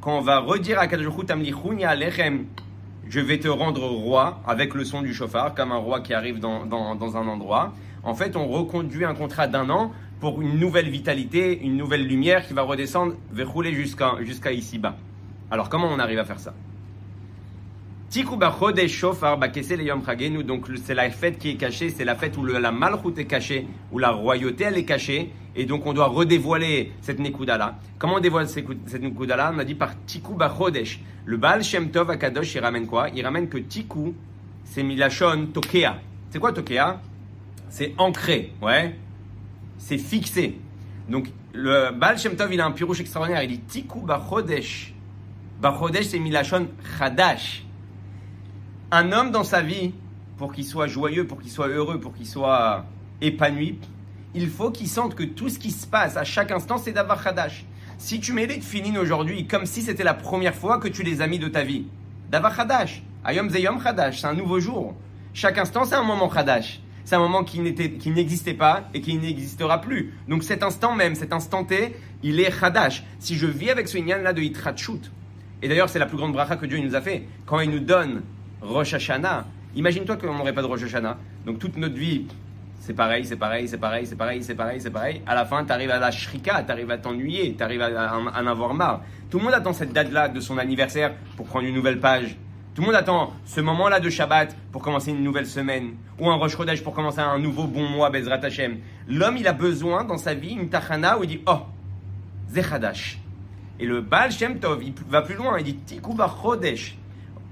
Quand 0.00 0.18
on 0.18 0.20
va 0.20 0.40
redire 0.40 0.78
à 0.80 0.82
Alechem, 0.82 2.46
je 3.08 3.20
vais 3.20 3.38
te 3.38 3.48
rendre 3.48 3.84
roi 3.84 4.40
avec 4.46 4.74
le 4.74 4.84
son 4.84 5.02
du 5.02 5.14
chauffard, 5.14 5.54
comme 5.54 5.72
un 5.72 5.76
roi 5.76 6.00
qui 6.00 6.14
arrive 6.14 6.40
dans, 6.40 6.66
dans, 6.66 7.16
un 7.16 7.26
endroit. 7.26 7.72
En 8.02 8.14
fait, 8.14 8.36
on 8.36 8.46
reconduit 8.46 9.04
un 9.04 9.14
contrat 9.14 9.46
d'un 9.46 9.70
an 9.70 9.92
pour 10.20 10.40
une 10.40 10.58
nouvelle 10.58 10.88
vitalité, 10.88 11.60
une 11.62 11.76
nouvelle 11.76 12.06
lumière 12.06 12.46
qui 12.46 12.54
va 12.54 12.62
redescendre, 12.62 13.14
rouler 13.38 13.74
jusqu'à 13.74 14.16
jusqu'à 14.22 14.52
ici-bas. 14.52 14.96
Alors, 15.50 15.68
comment 15.68 15.88
on 15.88 15.98
arrive 15.98 16.18
à 16.18 16.24
faire 16.24 16.40
ça? 16.40 16.54
Donc 20.42 20.68
c'est 20.84 20.94
la 20.94 21.10
fête 21.10 21.38
qui 21.38 21.50
est 21.50 21.56
cachée, 21.56 21.88
c'est 21.90 22.04
la 22.04 22.14
fête 22.14 22.36
où 22.36 22.44
la 22.44 22.70
malchoute 22.70 23.18
est 23.18 23.24
cachée, 23.24 23.66
où 23.90 23.98
la 23.98 24.10
royauté 24.10 24.64
elle 24.64 24.78
est 24.78 24.84
cachée, 24.84 25.32
et 25.56 25.64
donc 25.64 25.84
on 25.84 25.92
doit 25.92 26.06
redévoiler 26.06 26.92
cette 27.00 27.18
Nekuda 27.18 27.58
là. 27.58 27.78
Comment 27.98 28.14
on 28.16 28.20
dévoile 28.20 28.48
cette 28.48 29.02
Nekuda 29.02 29.34
là 29.36 29.52
On 29.52 29.58
a 29.58 29.64
dit 29.64 29.74
par 29.74 29.94
Tiku 30.04 30.34
Bachodesh. 30.34 31.00
Le 31.24 31.36
Baal 31.38 31.64
Shem 31.64 31.90
Tov 31.90 32.10
Akadosh 32.10 32.54
il 32.54 32.60
ramène 32.60 32.86
quoi? 32.86 33.08
Il 33.14 33.24
ramène 33.24 33.48
que 33.48 33.58
Tiku, 33.58 34.14
c'est 34.64 34.84
Milachon 34.84 35.46
Tokea. 35.52 35.98
C'est 36.30 36.38
quoi 36.38 36.52
Tokea? 36.52 37.00
C'est 37.68 37.94
ancré, 37.98 38.52
ouais. 38.62 38.94
C'est 39.78 39.98
fixé. 39.98 40.58
Donc 41.08 41.28
le 41.52 41.90
Baal 41.90 42.16
Shem 42.16 42.36
Tov 42.36 42.54
il 42.54 42.60
a 42.60 42.66
un 42.66 42.70
pirouche 42.70 43.00
extraordinaire, 43.00 43.42
il 43.42 43.48
dit 43.48 43.60
Tiku 43.60 44.02
Bachodesh. 44.02 44.94
Bachodesh 45.60 46.06
c'est 46.06 46.20
Milachon 46.20 46.68
Chadash 46.98 47.64
un 48.90 49.12
homme 49.12 49.30
dans 49.30 49.44
sa 49.44 49.62
vie, 49.62 49.92
pour 50.36 50.52
qu'il 50.52 50.64
soit 50.64 50.86
joyeux, 50.86 51.26
pour 51.26 51.40
qu'il 51.40 51.50
soit 51.50 51.68
heureux, 51.68 52.00
pour 52.00 52.14
qu'il 52.14 52.26
soit 52.26 52.84
épanoui, 53.20 53.78
il 54.34 54.48
faut 54.48 54.70
qu'il 54.70 54.88
sente 54.88 55.14
que 55.14 55.22
tout 55.22 55.48
ce 55.48 55.58
qui 55.58 55.70
se 55.70 55.86
passe 55.86 56.16
à 56.16 56.24
chaque 56.24 56.50
instant, 56.50 56.76
c'est 56.76 56.92
d'avoir 56.92 57.24
Hadash. 57.26 57.64
Si 57.98 58.18
tu 58.18 58.32
mets 58.32 58.46
les 58.46 58.60
finines 58.60 58.98
aujourd'hui 58.98 59.46
comme 59.46 59.66
si 59.66 59.82
c'était 59.82 60.02
la 60.02 60.14
première 60.14 60.54
fois 60.54 60.78
que 60.78 60.88
tu 60.88 61.04
les 61.04 61.20
as 61.20 61.28
mis 61.28 61.38
de 61.38 61.48
ta 61.48 61.62
vie, 61.62 61.86
d'avoir 62.30 62.58
Hadash, 62.58 63.02
Ayom 63.24 63.48
Zeyom 63.48 63.80
Hadash, 63.84 64.20
c'est 64.20 64.26
un 64.26 64.34
nouveau 64.34 64.58
jour. 64.58 64.94
Chaque 65.32 65.58
instant, 65.58 65.84
c'est 65.84 65.94
un 65.94 66.02
moment 66.02 66.30
Hadash. 66.30 66.80
C'est 67.04 67.16
un 67.16 67.20
moment 67.20 67.44
qui 67.44 67.60
n'existait 67.60 68.54
pas 68.54 68.88
et 68.94 69.00
qui 69.00 69.16
n'existera 69.16 69.80
plus. 69.80 70.14
Donc 70.26 70.42
cet 70.42 70.62
instant 70.62 70.94
même, 70.94 71.14
cet 71.14 71.32
instant 71.32 71.62
T, 71.64 71.94
il 72.22 72.40
est 72.40 72.62
Hadash. 72.62 73.04
Si 73.18 73.36
je 73.36 73.46
vis 73.46 73.70
avec 73.70 73.88
ce 73.88 73.98
inyan 73.98 74.22
là 74.22 74.32
de 74.32 74.40
Yitrachut, 74.40 75.12
et 75.62 75.68
d'ailleurs 75.68 75.90
c'est 75.90 75.98
la 75.98 76.06
plus 76.06 76.16
grande 76.16 76.32
bracha 76.32 76.56
que 76.56 76.66
Dieu 76.66 76.78
nous 76.78 76.94
a 76.94 77.00
fait, 77.00 77.28
quand 77.46 77.60
il 77.60 77.70
nous 77.70 77.80
donne 77.80 78.22
Rosh 78.64 78.94
Hashanah. 78.94 79.44
Imagine-toi 79.76 80.16
qu'on 80.16 80.34
n'aurait 80.34 80.54
pas 80.54 80.62
de 80.62 80.66
Rosh 80.66 80.82
Hashanah. 80.84 81.18
Donc 81.44 81.58
toute 81.58 81.76
notre 81.76 81.94
vie, 81.94 82.26
c'est 82.80 82.94
pareil, 82.94 83.24
c'est 83.24 83.36
pareil, 83.36 83.68
c'est 83.68 83.76
pareil, 83.76 84.06
c'est 84.06 84.16
pareil, 84.16 84.42
c'est 84.42 84.54
pareil, 84.54 84.80
c'est 84.80 84.90
pareil. 84.90 85.22
À 85.26 85.34
la 85.34 85.44
fin, 85.44 85.64
tu 85.64 85.72
arrives 85.72 85.90
à 85.90 85.98
la 85.98 86.10
shrika, 86.10 86.62
tu 86.62 86.72
arrives 86.72 86.90
à 86.90 86.96
t'ennuyer, 86.96 87.54
tu 87.56 87.62
arrives 87.62 87.82
à, 87.82 88.16
en 88.16 88.46
avoir 88.46 88.72
marre. 88.72 89.02
Tout 89.30 89.38
le 89.38 89.44
monde 89.44 89.54
attend 89.54 89.74
cette 89.74 89.92
date-là 89.92 90.28
de 90.28 90.40
son 90.40 90.56
anniversaire 90.56 91.12
pour 91.36 91.46
prendre 91.46 91.66
une 91.66 91.74
nouvelle 91.74 92.00
page. 92.00 92.36
Tout 92.74 92.80
le 92.80 92.86
monde 92.86 92.96
attend 92.96 93.34
ce 93.44 93.60
moment-là 93.60 94.00
de 94.00 94.08
Shabbat 94.08 94.56
pour 94.72 94.82
commencer 94.82 95.10
une 95.10 95.22
nouvelle 95.22 95.46
semaine. 95.46 95.94
Ou 96.18 96.30
un 96.30 96.36
Rosh 96.36 96.56
Chodesh 96.56 96.82
pour 96.82 96.94
commencer 96.94 97.20
un 97.20 97.38
nouveau 97.38 97.64
bon 97.64 97.86
mois, 97.86 98.08
Bezrat 98.08 98.42
Hashem. 98.42 98.78
L'homme, 99.08 99.36
il 99.36 99.46
a 99.46 99.52
besoin 99.52 100.04
dans 100.04 100.18
sa 100.18 100.32
vie 100.32 100.54
une 100.54 100.70
tachana 100.70 101.18
où 101.18 101.24
il 101.24 101.28
dit 101.28 101.40
Oh, 101.46 101.60
Zechadash. 102.48 103.18
Et 103.78 103.84
le 103.84 104.00
Baal 104.00 104.32
Shem 104.32 104.58
Tov, 104.58 104.82
il 104.82 104.94
va 105.08 105.20
plus 105.22 105.34
loin, 105.34 105.58
il 105.58 105.64
dit 105.64 105.76
Tikuba 105.76 106.32
Chodesh 106.42 106.96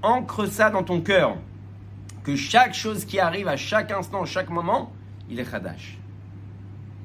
ancre 0.03 0.45
ça 0.45 0.69
dans 0.69 0.83
ton 0.83 1.01
cœur. 1.01 1.37
Que 2.23 2.35
chaque 2.35 2.73
chose 2.73 3.05
qui 3.05 3.19
arrive 3.19 3.47
à 3.47 3.57
chaque 3.57 3.91
instant, 3.91 4.23
chaque 4.25 4.49
moment, 4.49 4.91
il 5.29 5.39
est 5.39 5.49
Khadash. 5.49 5.97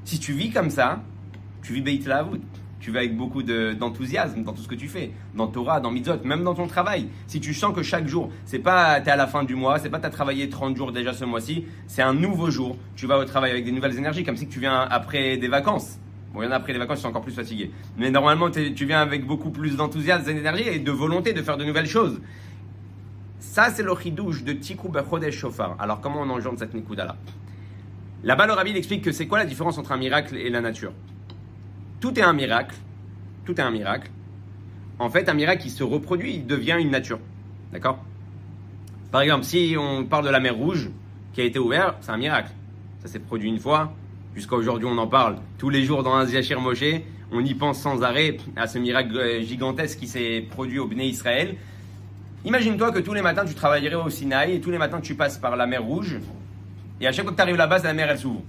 Si 0.04 0.18
tu 0.18 0.32
vis 0.32 0.50
comme 0.50 0.70
ça, 0.70 1.00
tu 1.62 1.72
vis 1.72 1.80
Beit 1.80 2.00
Tu 2.80 2.90
vis 2.90 2.98
avec 2.98 3.16
beaucoup 3.16 3.42
d'enthousiasme 3.42 4.42
dans 4.42 4.52
tout 4.52 4.62
ce 4.62 4.68
que 4.68 4.74
tu 4.74 4.88
fais, 4.88 5.10
dans 5.34 5.48
Torah, 5.48 5.80
dans 5.80 5.90
Mitzvot, 5.90 6.24
même 6.24 6.44
dans 6.44 6.54
ton 6.54 6.66
travail. 6.66 7.08
Si 7.26 7.40
tu 7.40 7.52
sens 7.52 7.74
que 7.74 7.82
chaque 7.82 8.06
jour, 8.06 8.30
c'est 8.44 8.60
pas 8.60 9.00
t'es 9.00 9.10
à 9.10 9.16
la 9.16 9.26
fin 9.26 9.42
du 9.42 9.54
mois, 9.54 9.78
c'est 9.78 9.90
pas 9.90 9.98
t'as 9.98 10.10
travaillé 10.10 10.48
30 10.48 10.76
jours 10.76 10.92
déjà 10.92 11.12
ce 11.12 11.24
mois-ci, 11.24 11.64
c'est 11.86 12.02
un 12.02 12.14
nouveau 12.14 12.50
jour. 12.50 12.76
Tu 12.94 13.06
vas 13.06 13.18
au 13.18 13.24
travail 13.24 13.50
avec 13.50 13.64
des 13.64 13.72
nouvelles 13.72 13.96
énergies, 13.96 14.24
comme 14.24 14.36
si 14.36 14.48
tu 14.48 14.60
viens 14.60 14.82
après 14.82 15.36
des 15.36 15.48
vacances. 15.48 15.98
Bon, 16.32 16.42
il 16.42 16.44
y 16.44 16.48
en 16.48 16.52
a 16.52 16.56
après 16.56 16.72
les 16.72 16.78
vacances, 16.78 17.00
tu 17.00 17.06
es 17.06 17.08
encore 17.08 17.22
plus 17.22 17.32
fatigué. 17.32 17.70
Mais 17.96 18.10
normalement, 18.10 18.50
tu 18.50 18.84
viens 18.84 19.00
avec 19.00 19.26
beaucoup 19.26 19.50
plus 19.50 19.76
d'enthousiasme, 19.76 20.24
d'énergie 20.24 20.68
et 20.68 20.78
de 20.78 20.92
volonté 20.92 21.32
de 21.32 21.42
faire 21.42 21.56
de 21.56 21.64
nouvelles 21.64 21.86
choses. 21.86 22.20
Ça, 23.40 23.70
c'est 23.70 23.82
le 23.82 23.94
chidouche 23.94 24.42
de 24.42 24.52
Tiku 24.52 24.88
Bechodesh 24.88 25.36
Shofar. 25.36 25.76
Alors, 25.78 26.00
comment 26.00 26.22
on 26.22 26.30
engendre 26.30 26.58
cette 26.58 26.74
Nikuda-là 26.74 27.16
Là-bas, 28.24 28.46
le 28.46 28.52
rabbi 28.52 28.70
explique 28.72 29.04
que 29.04 29.12
c'est 29.12 29.28
quoi 29.28 29.38
la 29.38 29.44
différence 29.44 29.78
entre 29.78 29.92
un 29.92 29.96
miracle 29.96 30.36
et 30.36 30.50
la 30.50 30.60
nature 30.60 30.92
Tout 32.00 32.18
est 32.18 32.22
un 32.22 32.32
miracle. 32.32 32.74
Tout 33.44 33.54
est 33.60 33.62
un 33.62 33.70
miracle. 33.70 34.10
En 34.98 35.08
fait, 35.08 35.28
un 35.28 35.34
miracle 35.34 35.62
qui 35.62 35.70
se 35.70 35.84
reproduit, 35.84 36.34
il 36.34 36.46
devient 36.46 36.76
une 36.80 36.90
nature. 36.90 37.20
D'accord 37.72 38.04
Par 39.12 39.20
exemple, 39.20 39.44
si 39.44 39.76
on 39.78 40.04
parle 40.04 40.24
de 40.24 40.30
la 40.30 40.40
mer 40.40 40.56
Rouge 40.56 40.90
qui 41.32 41.40
a 41.40 41.44
été 41.44 41.60
ouverte, 41.60 41.98
c'est 42.00 42.10
un 42.10 42.16
miracle. 42.16 42.50
Ça 43.00 43.08
s'est 43.08 43.20
produit 43.20 43.48
une 43.48 43.60
fois. 43.60 43.92
Jusqu'à 44.34 44.56
aujourd'hui, 44.56 44.88
on 44.90 44.98
en 44.98 45.06
parle 45.06 45.36
tous 45.56 45.70
les 45.70 45.84
jours 45.84 46.02
dans 46.02 46.14
un 46.14 46.26
Ziyachir 46.26 46.60
Moshe. 46.60 46.82
On 47.30 47.44
y 47.44 47.54
pense 47.54 47.80
sans 47.80 48.02
arrêt 48.02 48.36
à 48.56 48.66
ce 48.66 48.78
miracle 48.78 49.42
gigantesque 49.42 50.00
qui 50.00 50.08
s'est 50.08 50.44
produit 50.50 50.80
au 50.80 50.88
Bnei 50.88 51.08
Israël. 51.08 51.56
Imagine-toi 52.48 52.92
que 52.92 53.00
tous 53.00 53.12
les 53.12 53.20
matins 53.20 53.44
tu 53.44 53.52
travaillerais 53.52 53.96
au 53.96 54.08
Sinaï 54.08 54.54
et 54.54 54.60
tous 54.62 54.70
les 54.70 54.78
matins 54.78 55.02
tu 55.02 55.14
passes 55.14 55.36
par 55.36 55.54
la 55.54 55.66
mer 55.66 55.82
Rouge 55.82 56.18
et 56.98 57.06
à 57.06 57.12
chaque 57.12 57.26
fois 57.26 57.32
que 57.32 57.36
tu 57.36 57.42
arrives 57.42 57.58
là-bas, 57.58 57.80
la 57.80 57.92
mer 57.92 58.08
elle 58.08 58.18
s'ouvre. 58.18 58.40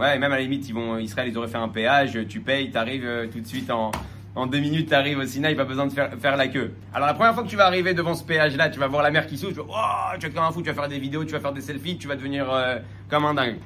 Ouais, 0.00 0.18
même 0.18 0.32
à 0.32 0.36
la 0.36 0.40
limite, 0.40 0.66
ils 0.66 0.72
vont, 0.72 0.96
Israël, 0.96 1.28
ils 1.28 1.36
auraient 1.36 1.48
fait 1.48 1.58
un 1.58 1.68
péage, 1.68 2.18
tu 2.30 2.40
payes, 2.40 2.70
tu 2.70 2.78
arrives 2.78 3.04
euh, 3.04 3.26
tout 3.30 3.40
de 3.40 3.46
suite 3.46 3.70
en, 3.70 3.92
en 4.34 4.46
deux 4.46 4.58
minutes, 4.58 4.88
tu 4.88 4.94
arrives 4.94 5.18
au 5.18 5.26
Sinaï, 5.26 5.54
pas 5.54 5.66
besoin 5.66 5.86
de 5.86 5.92
faire, 5.92 6.12
faire, 6.18 6.38
la 6.38 6.48
queue. 6.48 6.72
Alors 6.94 7.06
la 7.06 7.12
première 7.12 7.34
fois 7.34 7.42
que 7.42 7.48
tu 7.48 7.56
vas 7.56 7.66
arriver 7.66 7.92
devant 7.92 8.14
ce 8.14 8.24
péage-là, 8.24 8.70
tu 8.70 8.80
vas 8.80 8.86
voir 8.86 9.02
la 9.02 9.10
mer 9.10 9.26
qui 9.26 9.36
s'ouvre, 9.36 9.52
tu 9.52 9.58
vas, 9.58 9.66
oh, 9.68 10.16
tu 10.18 10.28
vas 10.28 10.32
comme 10.32 10.44
un 10.44 10.50
fou, 10.50 10.62
tu 10.62 10.70
vas 10.70 10.74
faire 10.74 10.88
des 10.88 10.98
vidéos, 10.98 11.26
tu 11.26 11.32
vas 11.32 11.40
faire 11.40 11.52
des 11.52 11.60
selfies, 11.60 11.98
tu 11.98 12.08
vas 12.08 12.16
devenir 12.16 12.50
euh, 12.50 12.78
comme 13.10 13.26
un 13.26 13.34
dingue. 13.34 13.58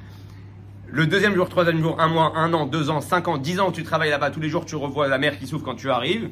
Le 0.89 1.07
deuxième 1.07 1.33
jour, 1.33 1.47
troisième 1.47 1.81
jour, 1.81 1.97
un 2.01 2.09
mois, 2.09 2.33
un 2.35 2.53
an, 2.53 2.65
deux 2.65 2.89
ans, 2.89 2.99
cinq 2.99 3.29
ans, 3.29 3.37
dix 3.37 3.61
ans, 3.61 3.71
tu 3.71 3.83
travailles 3.83 4.09
là-bas, 4.09 4.31
tous 4.31 4.41
les 4.41 4.49
jours 4.49 4.65
tu 4.65 4.75
revois 4.75 5.07
la 5.07 5.17
mer 5.17 5.39
qui 5.39 5.47
s'ouvre 5.47 5.63
quand 5.63 5.75
tu 5.75 5.89
arrives. 5.89 6.29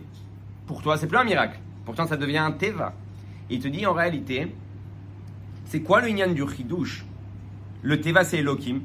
Pour 0.68 0.82
toi, 0.82 0.98
c'est 0.98 1.08
plus 1.08 1.18
un 1.18 1.24
miracle. 1.24 1.58
Pourtant, 1.86 2.08
ça 2.08 2.18
devient 2.18 2.40
un 2.40 2.52
teva. 2.52 2.94
il 3.50 3.60
te 3.60 3.68
dit 3.68 3.86
en 3.86 3.94
réalité, 3.94 4.54
c'est 5.66 5.82
quoi 5.82 6.02
le 6.02 6.34
du 6.34 6.44
chidouche? 6.48 7.06
Le 7.82 8.02
teva, 8.02 8.24
c'est 8.24 8.40
Elohim. 8.40 8.82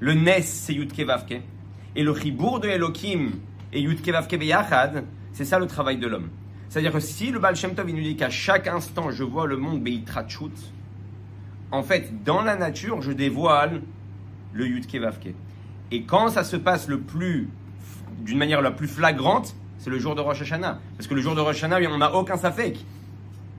Le 0.00 0.14
nes, 0.14 0.42
c'est 0.42 0.74
Yudkevavke. 0.74 1.40
Et 1.94 2.02
le 2.02 2.14
chibour 2.14 2.60
de 2.60 2.68
Elohim 2.68 3.30
et 3.72 3.80
Yudkevavke 3.80 4.38
beyachad, 4.38 5.04
c'est 5.32 5.44
ça 5.44 5.58
le 5.58 5.66
travail 5.66 5.98
de 5.98 6.06
l'homme. 6.06 6.28
C'est-à-dire 6.68 6.92
que 6.92 7.00
si 7.00 7.30
le 7.30 7.38
Baal 7.38 7.56
Shem 7.56 7.74
Tov 7.74 7.88
il 7.88 7.96
nous 7.96 8.02
dit 8.02 8.16
qu'à 8.16 8.30
chaque 8.30 8.68
instant 8.68 9.10
je 9.10 9.24
vois 9.24 9.46
le 9.46 9.56
monde 9.56 9.82
beitrachut, 9.82 10.52
en 11.72 11.82
fait, 11.82 12.24
dans 12.24 12.42
la 12.42 12.56
nature, 12.56 13.02
je 13.02 13.12
dévoile 13.12 13.82
le 14.52 14.66
Yudkevavke. 14.66 15.34
Et 15.92 16.02
quand 16.02 16.28
ça 16.28 16.44
se 16.44 16.56
passe 16.56 16.88
le 16.88 17.00
plus, 17.00 17.48
d'une 18.20 18.38
manière 18.38 18.62
la 18.62 18.70
plus 18.70 18.88
flagrante, 18.88 19.54
c'est 19.80 19.90
le 19.90 19.98
jour 19.98 20.14
de 20.14 20.20
Rosh 20.20 20.42
Hashanah. 20.42 20.78
Parce 20.96 21.08
que 21.08 21.14
le 21.14 21.20
jour 21.20 21.34
de 21.34 21.40
Rosh 21.40 21.56
Hashanah, 21.56 21.80
on 21.90 21.98
n'a 21.98 22.14
aucun 22.14 22.36
safek. 22.36 22.78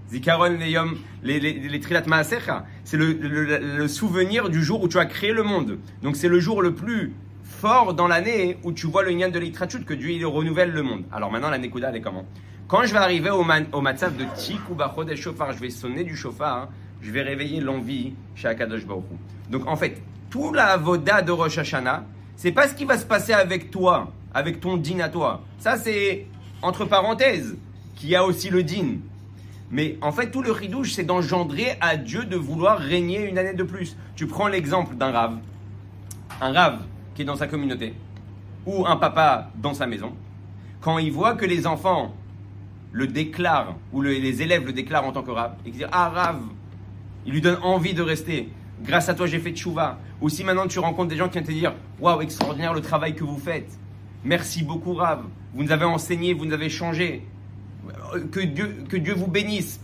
Zikaron 0.09 0.57
Leyom, 0.57 0.95
les, 1.23 1.39
les, 1.39 1.53
les 1.53 1.79
Trilat 1.79 2.03
Maasecha. 2.05 2.65
C'est 2.83 2.97
le, 2.97 3.13
le- 3.13 3.77
le 3.77 3.87
souvenir 3.87 4.49
du 4.49 4.63
jour 4.63 4.81
où 4.83 4.87
tu 4.87 4.97
as 4.99 5.05
créé 5.05 5.31
le 5.33 5.43
monde. 5.43 5.77
Donc 6.03 6.15
c'est 6.15 6.27
le 6.27 6.39
jour 6.39 6.61
le 6.61 6.73
plus 6.73 7.13
fort 7.43 7.93
dans 7.93 8.07
l'année 8.07 8.57
où 8.63 8.71
tu 8.71 8.87
vois 8.87 9.03
le 9.03 9.11
Nyan 9.11 9.29
de 9.29 9.39
l'Itrachut, 9.39 9.85
que 9.85 9.93
Dieu 9.93 10.09
il 10.11 10.25
renouvelle 10.25 10.71
le 10.71 10.83
monde. 10.83 11.03
Alors 11.11 11.31
maintenant 11.31 11.49
la 11.49 11.57
Nekuda 11.57 11.89
elle 11.89 11.97
est 11.97 12.01
comment? 12.01 12.25
Quand 12.67 12.83
je 12.85 12.91
vais 12.93 12.99
arriver 12.99 13.29
au, 13.29 13.43
man, 13.43 13.65
au 13.73 13.81
Matzav 13.81 14.15
de 14.17 14.25
Tik 14.35 14.59
ou 14.69 14.75
Bachod 14.75 15.09
et 15.09 15.15
Shofar, 15.15 15.51
je 15.53 15.59
vais 15.59 15.69
sonner 15.69 16.03
du 16.03 16.15
Shofar, 16.15 16.57
hein, 16.57 16.69
je 17.01 17.11
vais 17.11 17.21
réveiller 17.21 17.59
l'envie 17.59 18.13
chez 18.35 18.47
Akadosh 18.47 18.85
Baruch. 18.85 19.03
Donc 19.49 19.67
en 19.67 19.75
fait, 19.75 20.01
tout 20.29 20.53
la 20.53 20.77
voda 20.77 21.21
de 21.21 21.31
Rosh 21.31 21.57
Hashanah, 21.57 22.05
c'est 22.35 22.51
pas 22.53 22.67
ce 22.67 22.73
qui 22.75 22.85
va 22.85 22.97
se 22.97 23.05
passer 23.05 23.33
avec 23.33 23.71
toi, 23.71 24.11
avec 24.33 24.59
ton 24.59 24.77
din 24.77 24.99
à 24.99 25.09
toi. 25.09 25.41
Ça 25.59 25.77
c'est 25.77 26.25
entre 26.61 26.85
parenthèses, 26.85 27.57
qu'il 27.95 28.09
y 28.09 28.15
a 28.15 28.23
aussi 28.23 28.49
le 28.49 28.63
din. 28.63 28.97
Mais 29.73 29.97
en 30.01 30.11
fait, 30.11 30.31
tout 30.31 30.41
le 30.41 30.51
ridouche, 30.51 30.93
c'est 30.93 31.03
d'engendrer 31.03 31.77
à 31.79 31.95
Dieu 31.95 32.25
de 32.25 32.35
vouloir 32.35 32.77
régner 32.77 33.27
une 33.29 33.37
année 33.37 33.53
de 33.53 33.63
plus. 33.63 33.95
Tu 34.15 34.27
prends 34.27 34.47
l'exemple 34.47 34.95
d'un 34.95 35.11
rave, 35.11 35.37
un 36.41 36.51
rave 36.51 36.79
qui 37.15 37.21
est 37.21 37.25
dans 37.25 37.35
sa 37.37 37.47
communauté, 37.47 37.93
ou 38.65 38.85
un 38.85 38.97
papa 38.97 39.49
dans 39.55 39.73
sa 39.73 39.87
maison. 39.87 40.11
Quand 40.81 40.97
il 40.97 41.11
voit 41.11 41.35
que 41.35 41.45
les 41.45 41.67
enfants 41.67 42.13
le 42.91 43.07
déclarent, 43.07 43.75
ou 43.93 44.01
le- 44.01 44.11
les 44.11 44.41
élèves 44.41 44.65
le 44.65 44.73
déclarent 44.73 45.05
en 45.05 45.13
tant 45.13 45.23
que 45.23 45.31
rave, 45.31 45.53
et 45.65 45.69
qu'ils 45.69 45.79
disent 45.79 45.87
Ah, 45.91 46.09
rave, 46.09 46.41
il 47.25 47.31
lui 47.31 47.41
donne 47.41 47.57
envie 47.63 47.93
de 47.93 48.01
rester. 48.01 48.49
Grâce 48.83 49.07
à 49.09 49.13
toi, 49.13 49.25
j'ai 49.27 49.39
fait 49.39 49.51
tchouva. 49.51 49.99
Ou 50.19 50.27
si 50.29 50.43
maintenant 50.43 50.67
tu 50.67 50.79
rencontres 50.79 51.09
des 51.09 51.15
gens 51.15 51.27
qui 51.27 51.33
viennent 51.33 51.45
te 51.45 51.51
dire 51.51 51.73
Waouh, 51.99 52.21
extraordinaire 52.21 52.73
le 52.73 52.81
travail 52.81 53.15
que 53.15 53.23
vous 53.23 53.37
faites. 53.37 53.69
Merci 54.23 54.63
beaucoup, 54.63 54.93
Rav. 54.93 55.23
Vous 55.53 55.63
nous 55.63 55.71
avez 55.71 55.85
enseigné, 55.85 56.33
vous 56.33 56.45
nous 56.45 56.53
avez 56.53 56.69
changé. 56.69 57.25
Que 58.31 58.39
Dieu, 58.39 58.83
que 58.87 58.97
Dieu 58.97 59.13
vous 59.13 59.27
bénisse. 59.27 59.81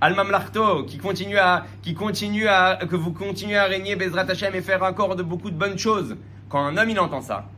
Almam 0.00 0.30
Larto, 0.30 0.84
qui 0.84 0.98
continue 0.98 1.38
à, 1.38 1.66
qui 1.80 1.94
continue 1.94 2.46
à, 2.48 2.78
que 2.88 2.96
vous 2.96 3.12
continuez 3.12 3.56
à 3.56 3.64
régner 3.64 3.96
Bezrat 3.96 4.30
Hashem 4.30 4.54
et 4.54 4.60
faire 4.60 4.82
encore 4.82 5.16
de 5.16 5.22
beaucoup 5.22 5.50
de 5.50 5.56
bonnes 5.56 5.78
choses. 5.78 6.16
Quand 6.50 6.62
un 6.62 6.76
homme 6.76 6.90
il 6.90 7.00
entend 7.00 7.22
ça, 7.22 7.48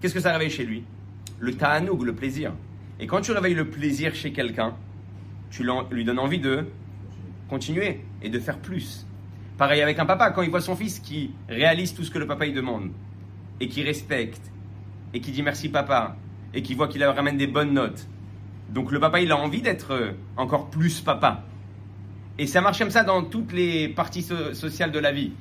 qu'est-ce 0.00 0.14
que 0.14 0.20
ça 0.20 0.32
réveille 0.32 0.50
chez 0.50 0.64
lui? 0.64 0.84
Le 1.40 1.54
ta'anoug, 1.54 2.04
le 2.04 2.14
plaisir. 2.14 2.52
Et 3.00 3.08
quand 3.08 3.20
tu 3.20 3.32
réveilles 3.32 3.54
le 3.54 3.68
plaisir 3.68 4.14
chez 4.14 4.32
quelqu'un, 4.32 4.74
tu 5.50 5.64
lui 5.90 6.04
donnes 6.04 6.20
envie 6.20 6.38
de 6.38 6.66
continuer 7.50 8.00
et 8.22 8.28
de 8.28 8.38
faire 8.38 8.58
plus. 8.58 9.04
Pareil 9.58 9.82
avec 9.82 9.98
un 9.98 10.06
papa, 10.06 10.30
quand 10.30 10.42
il 10.42 10.50
voit 10.50 10.60
son 10.60 10.76
fils 10.76 11.00
qui 11.00 11.32
réalise 11.48 11.94
tout 11.94 12.04
ce 12.04 12.12
que 12.12 12.18
le 12.18 12.28
papa 12.28 12.46
lui 12.46 12.52
demande 12.52 12.90
et 13.60 13.68
qui 13.68 13.82
respecte 13.82 14.52
et 15.14 15.20
qui 15.20 15.30
dit 15.32 15.42
merci 15.42 15.68
papa 15.68 16.16
et 16.54 16.62
qui 16.62 16.74
voit 16.74 16.88
qu'il 16.88 17.02
ramène 17.04 17.36
des 17.36 17.46
bonnes 17.46 17.72
notes. 17.72 18.06
Donc 18.70 18.90
le 18.92 19.00
papa, 19.00 19.20
il 19.20 19.30
a 19.32 19.36
envie 19.36 19.62
d'être 19.62 19.92
euh, 19.92 20.12
encore 20.36 20.70
plus 20.70 21.00
papa. 21.00 21.42
Et 22.38 22.46
ça 22.46 22.60
marche 22.60 22.78
comme 22.78 22.90
ça 22.90 23.04
dans 23.04 23.22
toutes 23.22 23.52
les 23.52 23.88
parties 23.88 24.22
so- 24.22 24.54
sociales 24.54 24.90
de 24.92 24.98
la 24.98 25.12
vie. 25.12 25.32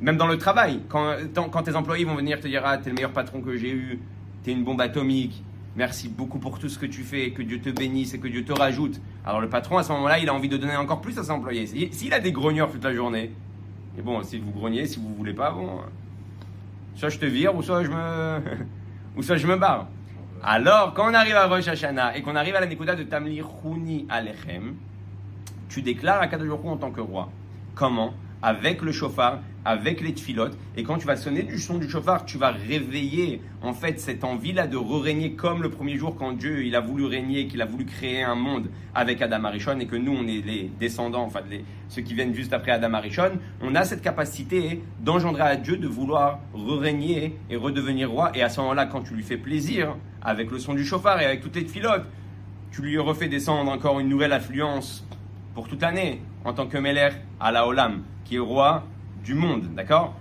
Même 0.00 0.16
dans 0.18 0.26
le 0.26 0.36
travail, 0.36 0.80
quand, 0.88 1.14
quand 1.50 1.62
tes 1.62 1.74
employés 1.74 2.04
vont 2.04 2.14
venir 2.16 2.38
te 2.40 2.46
dire 2.48 2.62
Ah, 2.64 2.76
t'es 2.76 2.90
le 2.90 2.94
meilleur 2.96 3.12
patron 3.12 3.40
que 3.40 3.56
j'ai 3.56 3.70
eu, 3.72 3.98
t'es 4.42 4.52
une 4.52 4.62
bombe 4.62 4.80
atomique, 4.82 5.42
merci 5.74 6.08
beaucoup 6.10 6.38
pour 6.38 6.58
tout 6.58 6.68
ce 6.68 6.78
que 6.78 6.84
tu 6.84 7.02
fais, 7.02 7.30
que 7.30 7.40
Dieu 7.40 7.60
te 7.60 7.70
bénisse 7.70 8.12
et 8.12 8.18
que 8.18 8.28
Dieu 8.28 8.44
te 8.44 8.52
rajoute. 8.52 9.00
Alors 9.24 9.40
le 9.40 9.48
patron, 9.48 9.78
à 9.78 9.82
ce 9.82 9.92
moment-là, 9.92 10.18
il 10.18 10.28
a 10.28 10.34
envie 10.34 10.50
de 10.50 10.58
donner 10.58 10.76
encore 10.76 11.00
plus 11.00 11.18
à 11.18 11.22
ses 11.24 11.30
employés. 11.30 11.66
Si- 11.66 11.88
S'il 11.92 12.12
a 12.12 12.20
des 12.20 12.32
grogneurs 12.32 12.70
toute 12.70 12.84
la 12.84 12.92
journée, 12.94 13.30
et 13.98 14.02
bon, 14.02 14.22
si 14.22 14.38
vous 14.38 14.50
grognez, 14.50 14.84
si 14.86 14.98
vous 15.00 15.14
voulez 15.14 15.32
pas, 15.32 15.50
bon, 15.52 15.80
soit 16.94 17.08
je 17.08 17.18
te 17.18 17.24
vire, 17.26 17.54
ou 17.56 17.62
soit 17.62 17.82
je 17.82 17.88
me, 17.88 17.94
ou 19.16 19.22
soit 19.22 19.36
je 19.36 19.46
me 19.46 19.56
barre. 19.56 19.86
Alors, 20.42 20.92
quand 20.94 21.10
on 21.10 21.14
arrive 21.14 21.34
à 21.34 21.46
Rosh 21.46 21.66
Hashanah 21.66 22.16
et 22.16 22.22
qu'on 22.22 22.36
arrive 22.36 22.54
à 22.54 22.60
la 22.60 22.66
Nekuda 22.66 22.94
de 22.94 23.02
Tamli 23.04 23.40
Chouni 23.40 24.06
Alechem, 24.08 24.74
tu 25.68 25.82
déclares 25.82 26.20
à 26.20 26.26
Kadosh 26.28 26.50
en 26.64 26.76
tant 26.76 26.90
que 26.90 27.00
roi. 27.00 27.30
Comment? 27.74 28.14
Avec 28.42 28.82
le 28.82 28.92
chauffard, 28.92 29.40
avec 29.66 30.00
les 30.00 30.14
tfilotes. 30.14 30.56
Et 30.76 30.84
quand 30.84 30.96
tu 30.96 31.06
vas 31.08 31.16
sonner 31.16 31.42
du 31.42 31.58
son 31.58 31.78
du 31.78 31.90
chauffard, 31.90 32.24
tu 32.24 32.38
vas 32.38 32.52
réveiller 32.52 33.42
en 33.62 33.72
fait 33.72 33.98
cette 33.98 34.22
envie-là 34.22 34.68
de 34.68 34.76
régner 34.76 35.32
comme 35.32 35.60
le 35.60 35.70
premier 35.70 35.96
jour 35.96 36.14
quand 36.16 36.32
Dieu 36.32 36.64
il 36.64 36.76
a 36.76 36.80
voulu 36.80 37.04
régner, 37.04 37.48
qu'il 37.48 37.60
a 37.60 37.66
voulu 37.66 37.84
créer 37.84 38.22
un 38.22 38.36
monde 38.36 38.70
avec 38.94 39.20
Adam 39.20 39.42
Arishon 39.44 39.80
et 39.80 39.86
que 39.86 39.96
nous 39.96 40.12
on 40.12 40.26
est 40.28 40.46
les 40.46 40.70
descendants, 40.78 41.24
enfin 41.24 41.40
les, 41.50 41.64
ceux 41.88 42.02
qui 42.02 42.14
viennent 42.14 42.32
juste 42.32 42.52
après 42.52 42.70
Adam 42.70 42.94
Arishon. 42.94 43.32
On 43.60 43.74
a 43.74 43.84
cette 43.84 44.02
capacité 44.02 44.82
d'engendrer 45.00 45.42
à 45.42 45.56
Dieu 45.56 45.76
de 45.76 45.88
vouloir 45.88 46.38
régner 46.54 47.36
et 47.50 47.56
redevenir 47.56 48.08
roi. 48.08 48.30
Et 48.34 48.42
à 48.42 48.48
ce 48.48 48.60
moment-là, 48.60 48.86
quand 48.86 49.02
tu 49.02 49.14
lui 49.14 49.24
fais 49.24 49.36
plaisir 49.36 49.96
avec 50.22 50.52
le 50.52 50.60
son 50.60 50.74
du 50.74 50.84
chauffard 50.84 51.20
et 51.20 51.24
avec 51.24 51.40
toutes 51.40 51.56
les 51.56 51.64
tfilotes, 51.64 52.06
tu 52.70 52.82
lui 52.82 52.98
refais 52.98 53.26
descendre 53.26 53.72
encore 53.72 53.98
une 53.98 54.08
nouvelle 54.08 54.32
affluence 54.32 55.04
pour 55.54 55.66
toute 55.66 55.82
l'année 55.82 56.20
en 56.44 56.52
tant 56.52 56.68
que 56.68 56.78
Meler 56.78 57.08
à 57.40 57.50
la 57.50 57.66
Olam, 57.66 58.02
qui 58.24 58.36
est 58.36 58.38
roi 58.38 58.84
du 59.26 59.34
monde, 59.34 59.74
d'accord? 59.74 60.14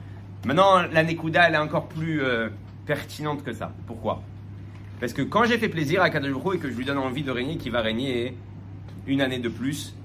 Maintenant, 0.45 0.81
la 0.91 1.03
Nekuda, 1.03 1.47
elle 1.47 1.53
est 1.53 1.59
encore 1.59 1.87
plus 1.87 2.21
euh, 2.21 2.49
pertinente 2.87 3.43
que 3.43 3.53
ça. 3.53 3.71
Pourquoi? 3.85 4.23
Parce 4.99 5.13
que 5.13 5.21
quand 5.21 5.45
j'ai 5.45 5.59
fait 5.59 5.69
plaisir 5.69 6.01
à 6.01 6.09
Hu 6.09 6.55
et 6.55 6.57
que 6.57 6.69
je 6.69 6.75
lui 6.75 6.85
donne 6.85 6.97
envie 6.97 7.23
de 7.23 7.31
régner, 7.31 7.57
qui 7.57 7.69
va 7.69 7.81
régner 7.81 8.35
une 9.05 9.21
année 9.21 9.39
de 9.39 9.49
plus, 9.49 9.95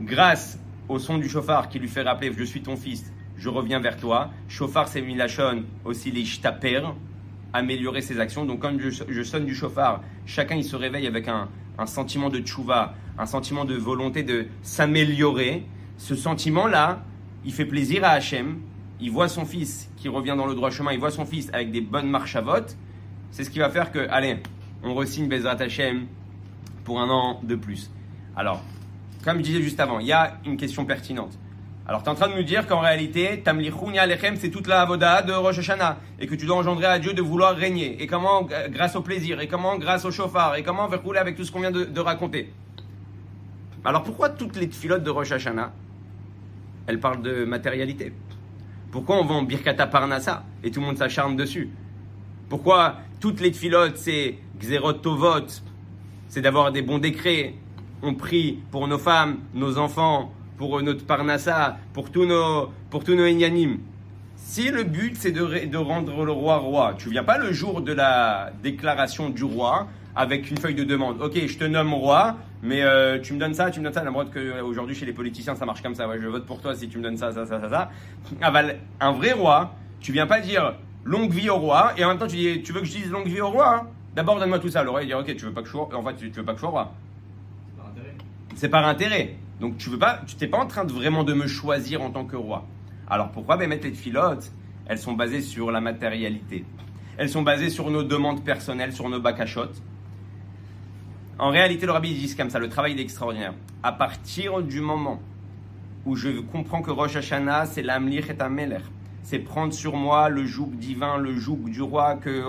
grâce 0.00 0.58
au 0.88 0.98
son 0.98 1.18
du 1.18 1.28
chauffard 1.28 1.68
qui 1.68 1.78
lui 1.78 1.88
fait 1.88 2.02
rappeler 2.02 2.32
je 2.34 2.44
suis 2.44 2.62
ton 2.62 2.76
fils, 2.76 3.12
je 3.36 3.48
reviens 3.50 3.78
vers 3.78 3.98
toi. 3.98 4.30
Chauffard, 4.48 4.88
c'est 4.88 5.02
Milachon, 5.02 5.64
aussi 5.84 6.10
les 6.10 6.24
shtaper, 6.24 6.82
améliorer 7.52 8.00
ses 8.00 8.20
actions. 8.20 8.46
Donc 8.46 8.60
quand 8.60 8.78
je, 8.78 8.90
je 9.06 9.22
sonne 9.22 9.44
du 9.44 9.54
chauffard, 9.54 10.02
chacun 10.24 10.56
il 10.56 10.64
se 10.64 10.76
réveille 10.76 11.06
avec 11.06 11.28
un, 11.28 11.48
un 11.76 11.86
sentiment 11.86 12.30
de 12.30 12.38
tchouva, 12.38 12.94
un 13.18 13.26
sentiment 13.26 13.66
de 13.66 13.74
volonté 13.74 14.22
de 14.22 14.46
s'améliorer. 14.62 15.64
Ce 15.98 16.14
sentiment-là, 16.14 17.02
il 17.48 17.54
fait 17.54 17.64
plaisir 17.64 18.04
à 18.04 18.10
Hachem. 18.10 18.58
Il 19.00 19.10
voit 19.10 19.28
son 19.28 19.46
fils 19.46 19.90
qui 19.96 20.08
revient 20.08 20.34
dans 20.36 20.46
le 20.46 20.54
droit 20.54 20.70
chemin, 20.70 20.92
il 20.92 21.00
voit 21.00 21.10
son 21.10 21.24
fils 21.24 21.48
avec 21.52 21.70
des 21.70 21.80
bonnes 21.80 22.10
marches 22.10 22.36
à 22.36 22.42
vote. 22.42 22.76
C'est 23.30 23.42
ce 23.42 23.48
qui 23.48 23.58
va 23.58 23.70
faire 23.70 23.90
que, 23.90 24.06
allez, 24.10 24.36
on 24.82 24.92
resigne 24.94 25.28
Bezrat 25.28 25.60
Hachem 25.62 26.06
pour 26.84 27.00
un 27.00 27.08
an 27.08 27.40
de 27.42 27.54
plus. 27.54 27.90
Alors, 28.36 28.62
comme 29.24 29.38
je 29.38 29.42
disais 29.44 29.62
juste 29.62 29.80
avant, 29.80 29.98
il 29.98 30.06
y 30.06 30.12
a 30.12 30.38
une 30.44 30.56
question 30.56 30.84
pertinente. 30.84 31.38
Alors, 31.86 32.02
tu 32.02 32.08
es 32.08 32.12
en 32.12 32.16
train 32.16 32.28
de 32.28 32.34
nous 32.34 32.42
dire 32.42 32.66
qu'en 32.66 32.80
réalité, 32.80 33.40
Tamlichouni 33.42 33.98
Alechem, 33.98 34.36
c'est 34.36 34.50
toute 34.50 34.66
la 34.66 34.82
avoda 34.82 35.22
de 35.22 35.32
Rosh 35.32 35.58
Hashanah. 35.58 35.96
Et 36.20 36.26
que 36.26 36.34
tu 36.34 36.44
dois 36.44 36.56
engendrer 36.56 36.84
à 36.84 36.98
Dieu 36.98 37.14
de 37.14 37.22
vouloir 37.22 37.56
régner. 37.56 38.02
Et 38.02 38.06
comment, 38.06 38.46
g- 38.46 38.54
grâce 38.68 38.94
au 38.94 39.00
plaisir. 39.00 39.40
Et 39.40 39.48
comment, 39.48 39.78
grâce 39.78 40.04
au 40.04 40.10
chauffard. 40.10 40.56
Et 40.56 40.62
comment, 40.62 40.86
faire 40.90 41.02
rouler 41.02 41.18
avec 41.18 41.34
tout 41.34 41.44
ce 41.44 41.50
qu'on 41.50 41.60
vient 41.60 41.70
de, 41.70 41.84
de 41.84 42.00
raconter. 42.00 42.52
Alors, 43.86 44.02
pourquoi 44.02 44.28
toutes 44.28 44.56
les 44.56 44.68
filotes 44.68 45.02
de 45.02 45.08
Rosh 45.08 45.32
Hashanah, 45.32 45.72
elles 46.88 46.98
parlent 46.98 47.22
de 47.22 47.44
matérialité 47.44 48.12
Pourquoi 48.90 49.20
on 49.20 49.24
vend 49.24 49.42
Birkata 49.42 49.86
Parnassa 49.86 50.44
et 50.64 50.70
tout 50.70 50.80
le 50.80 50.86
monde 50.86 50.98
s'acharne 50.98 51.36
dessus? 51.36 51.68
Pourquoi 52.48 52.96
toutes 53.20 53.40
les 53.40 53.52
filotes, 53.52 53.98
c'est 53.98 54.38
Xerot 54.58 54.94
Tovot, 54.94 55.46
c'est 56.28 56.40
d'avoir 56.40 56.72
des 56.72 56.82
bons 56.82 56.98
décrets? 56.98 57.54
On 58.02 58.14
prie 58.14 58.60
pour 58.70 58.88
nos 58.88 58.98
femmes, 58.98 59.40
nos 59.54 59.76
enfants, 59.76 60.32
pour 60.56 60.80
notre 60.82 61.04
parnassa, 61.04 61.76
pour 61.92 62.10
tous 62.10 62.24
nos, 62.24 62.70
pour 62.90 63.04
tous 63.04 63.14
nos 63.14 63.26
inyanim. 63.26 63.78
Si 64.36 64.70
le 64.70 64.84
but 64.84 65.14
c'est 65.16 65.32
de, 65.32 65.66
de 65.66 65.76
rendre 65.76 66.24
le 66.24 66.32
roi 66.32 66.56
roi, 66.56 66.94
tu 66.96 67.10
viens 67.10 67.24
pas 67.24 67.38
le 67.38 67.52
jour 67.52 67.82
de 67.82 67.92
la 67.92 68.50
déclaration 68.62 69.28
du 69.28 69.44
roi 69.44 69.88
avec 70.18 70.50
une 70.50 70.58
feuille 70.58 70.74
de 70.74 70.82
demande. 70.82 71.22
Ok, 71.22 71.38
je 71.46 71.56
te 71.56 71.64
nomme 71.64 71.94
roi, 71.94 72.36
mais 72.60 72.82
euh, 72.82 73.20
tu 73.20 73.34
me 73.34 73.38
donnes 73.38 73.54
ça, 73.54 73.70
tu 73.70 73.78
me 73.78 73.84
donnes 73.84 73.94
ça. 73.94 74.02
La 74.02 74.10
mode 74.10 74.30
que 74.30 74.40
euh, 74.40 74.64
aujourd'hui 74.64 74.96
chez 74.96 75.06
les 75.06 75.12
politiciens 75.12 75.54
ça 75.54 75.64
marche 75.64 75.80
comme 75.80 75.94
ça. 75.94 76.08
Ouais, 76.08 76.18
je 76.20 76.26
vote 76.26 76.44
pour 76.44 76.60
toi 76.60 76.74
si 76.74 76.88
tu 76.88 76.98
me 76.98 77.04
donnes 77.04 77.16
ça, 77.16 77.30
ça, 77.30 77.46
ça, 77.46 77.60
ça, 77.70 77.90
un 79.00 79.12
vrai 79.12 79.32
roi, 79.32 79.76
tu 80.00 80.10
viens 80.10 80.26
pas 80.26 80.40
dire 80.40 80.74
longue 81.04 81.30
vie 81.30 81.48
au 81.48 81.56
roi 81.56 81.92
et 81.96 82.04
en 82.04 82.08
même 82.08 82.18
temps 82.18 82.26
tu 82.26 82.34
dis 82.34 82.62
tu 82.62 82.72
veux 82.72 82.80
que 82.80 82.86
je 82.86 82.96
dise 82.96 83.10
longue 83.12 83.28
vie 83.28 83.40
au 83.40 83.50
roi 83.50 83.76
hein 83.76 83.86
D'abord 84.16 84.40
donne-moi 84.40 84.58
tout 84.58 84.70
ça. 84.70 84.82
Le 84.82 84.90
roi 84.90 85.04
il 85.04 85.06
dit 85.06 85.14
ok 85.14 85.36
tu 85.36 85.44
veux 85.44 85.52
pas 85.52 85.60
que 85.60 85.68
je 85.68 85.72
sois, 85.72 85.88
en 85.94 86.02
fait 86.02 86.16
tu, 86.16 86.32
tu 86.32 86.40
veux 86.40 86.44
pas 86.44 86.52
que 86.52 86.58
je 86.58 86.62
sois 86.62 86.70
roi. 86.70 86.92
C'est 88.56 88.68
par 88.68 88.84
intérêt. 88.88 89.36
Donc 89.60 89.78
tu 89.78 89.88
veux 89.88 90.00
pas, 90.00 90.20
tu 90.26 90.34
t'es 90.34 90.48
pas 90.48 90.58
en 90.58 90.66
train 90.66 90.84
de 90.84 90.92
vraiment 90.92 91.22
de 91.22 91.32
me 91.32 91.46
choisir 91.46 92.02
en 92.02 92.10
tant 92.10 92.24
que 92.24 92.34
roi. 92.34 92.66
Alors 93.08 93.30
pourquoi 93.30 93.56
ben, 93.56 93.68
mettre 93.68 93.86
les 93.86 93.94
filotes 93.94 94.50
Elles 94.88 94.98
sont 94.98 95.12
basées 95.12 95.42
sur 95.42 95.70
la 95.70 95.80
matérialité. 95.80 96.64
Elles 97.18 97.28
sont 97.28 97.42
basées 97.42 97.70
sur 97.70 97.88
nos 97.92 98.02
demandes 98.02 98.42
personnelles, 98.42 98.92
sur 98.92 99.08
nos 99.08 99.20
bacachotes. 99.20 99.80
En 101.40 101.50
réalité, 101.50 101.86
le 101.86 101.92
rabbi 101.92 102.14
dit 102.14 102.34
comme 102.34 102.50
ça, 102.50 102.58
le 102.58 102.68
travail 102.68 102.98
est 102.98 103.00
extraordinaire. 103.00 103.54
À 103.84 103.92
partir 103.92 104.60
du 104.60 104.80
moment 104.80 105.20
où 106.04 106.16
je 106.16 106.40
comprends 106.40 106.82
que 106.82 106.90
Rosh 106.90 107.14
Hashanah, 107.14 107.66
c'est 107.66 107.82
l'amlir 107.82 108.28
et 108.28 108.40
ameler, 108.40 108.78
c'est 109.22 109.38
prendre 109.38 109.72
sur 109.72 109.94
moi 109.94 110.28
le 110.30 110.44
joug 110.46 110.70
divin, 110.72 111.16
le 111.16 111.36
joug 111.36 111.70
du 111.70 111.80
roi, 111.80 112.16
que, 112.16 112.42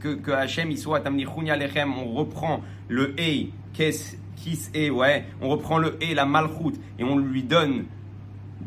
que, 0.00 0.14
que 0.14 0.32
Hachem 0.32 0.72
il 0.72 0.78
soit 0.78 1.02
on 1.06 2.12
reprend 2.12 2.60
le 2.88 3.20
Ei, 3.20 3.52
qu'est-ce 3.72 4.16
Kis 4.36 4.68
et 4.74 4.90
ouais, 4.90 5.26
on 5.40 5.48
reprend 5.48 5.78
le 5.78 5.96
et 6.02 6.12
la 6.12 6.26
malchoute 6.26 6.80
et 6.98 7.04
on 7.04 7.16
lui 7.16 7.44
donne 7.44 7.84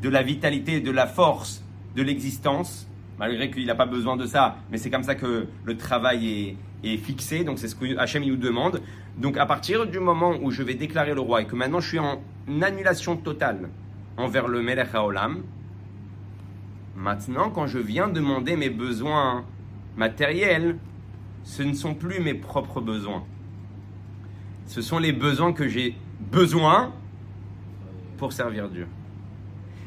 de 0.01 0.07
la 0.07 0.23
vitalité, 0.23 0.79
de 0.79 0.91
la 0.91 1.07
force, 1.07 1.61
de 1.95 2.03
l'existence, 2.03 2.87
malgré 3.19 3.49
qu'il 3.49 3.65
n'a 3.65 3.75
pas 3.75 3.85
besoin 3.85 4.15
de 4.15 4.25
ça, 4.25 4.57
mais 4.71 4.77
c'est 4.77 4.89
comme 4.89 5.03
ça 5.03 5.15
que 5.15 5.47
le 5.63 5.77
travail 5.77 6.55
est, 6.83 6.97
fixé, 6.97 7.43
donc 7.43 7.59
c'est 7.59 7.67
ce 7.67 7.75
que 7.75 7.97
Hachem 7.97 8.23
nous 8.23 8.37
demande. 8.37 8.81
Donc 9.17 9.37
à 9.37 9.45
partir 9.45 9.87
du 9.87 9.99
moment 9.99 10.35
où 10.41 10.51
je 10.51 10.63
vais 10.63 10.75
déclarer 10.75 11.13
le 11.13 11.21
roi 11.21 11.41
et 11.41 11.45
que 11.45 11.55
maintenant 11.55 11.79
je 11.79 11.87
suis 11.87 11.99
en 11.99 12.21
annulation 12.61 13.17
totale 13.17 13.69
envers 14.15 14.47
le 14.47 14.61
Melech 14.61 14.93
Haolam. 14.93 15.43
Maintenant, 16.95 17.51
quand 17.51 17.67
je 17.67 17.77
viens 17.77 18.07
demander 18.07 18.55
mes 18.55 18.71
besoins 18.71 19.45
matériels, 19.95 20.77
ce 21.43 21.63
ne 21.63 21.73
sont 21.73 21.93
plus 21.93 22.19
mes 22.19 22.33
propres 22.33 22.81
besoins. 22.81 23.23
Ce 24.65 24.81
sont 24.81 24.97
les 24.97 25.13
besoins 25.13 25.53
que 25.53 25.67
j'ai 25.67 25.95
besoin 26.19 26.91
pour 28.17 28.33
servir 28.33 28.67
Dieu. 28.69 28.87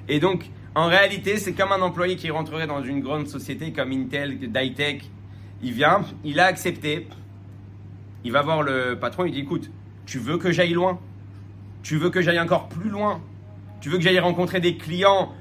Et 0.09 0.21
donc, 0.21 0.51
en 0.75 0.87
réalité, 0.87 1.37
c'est 1.37 1.53
comme 1.53 1.73
un 1.73 1.83
employé 1.83 2.17
qui 2.17 2.31
rentrerait 2.31 2.67
dans 2.67 2.83
une 2.83 3.01
grande 3.01 3.27
société 3.27 3.73
comme 3.73 3.91
Intel, 3.91 4.39
Ditech. 4.39 5.11
Il 5.63 5.73
vient, 5.73 6.03
il 6.25 6.39
a 6.39 6.47
accepté. 6.47 7.09
Il 8.25 8.33
va 8.33 8.43
voir 8.43 8.63
le 8.63 8.99
patron, 8.99 9.25
il 9.25 9.33
dit 9.33 9.41
écoute, 9.41 9.71
tu 10.07 10.19
veux 10.19 10.39
que 10.39 10.53
j'aille 10.53 10.73
loin? 10.73 11.01
Tu 11.83 11.97
veux 11.97 12.11
que 12.11 12.21
j'aille 12.21 12.41
encore 12.41 12.69
plus 12.69 12.91
loin? 12.91 13.21
Tu 13.81 13.89
veux 13.89 13.97
que 13.97 14.05
j'aille 14.05 14.21
rencontrer 14.21 14.61
des 14.61 14.77
clients 14.77 15.33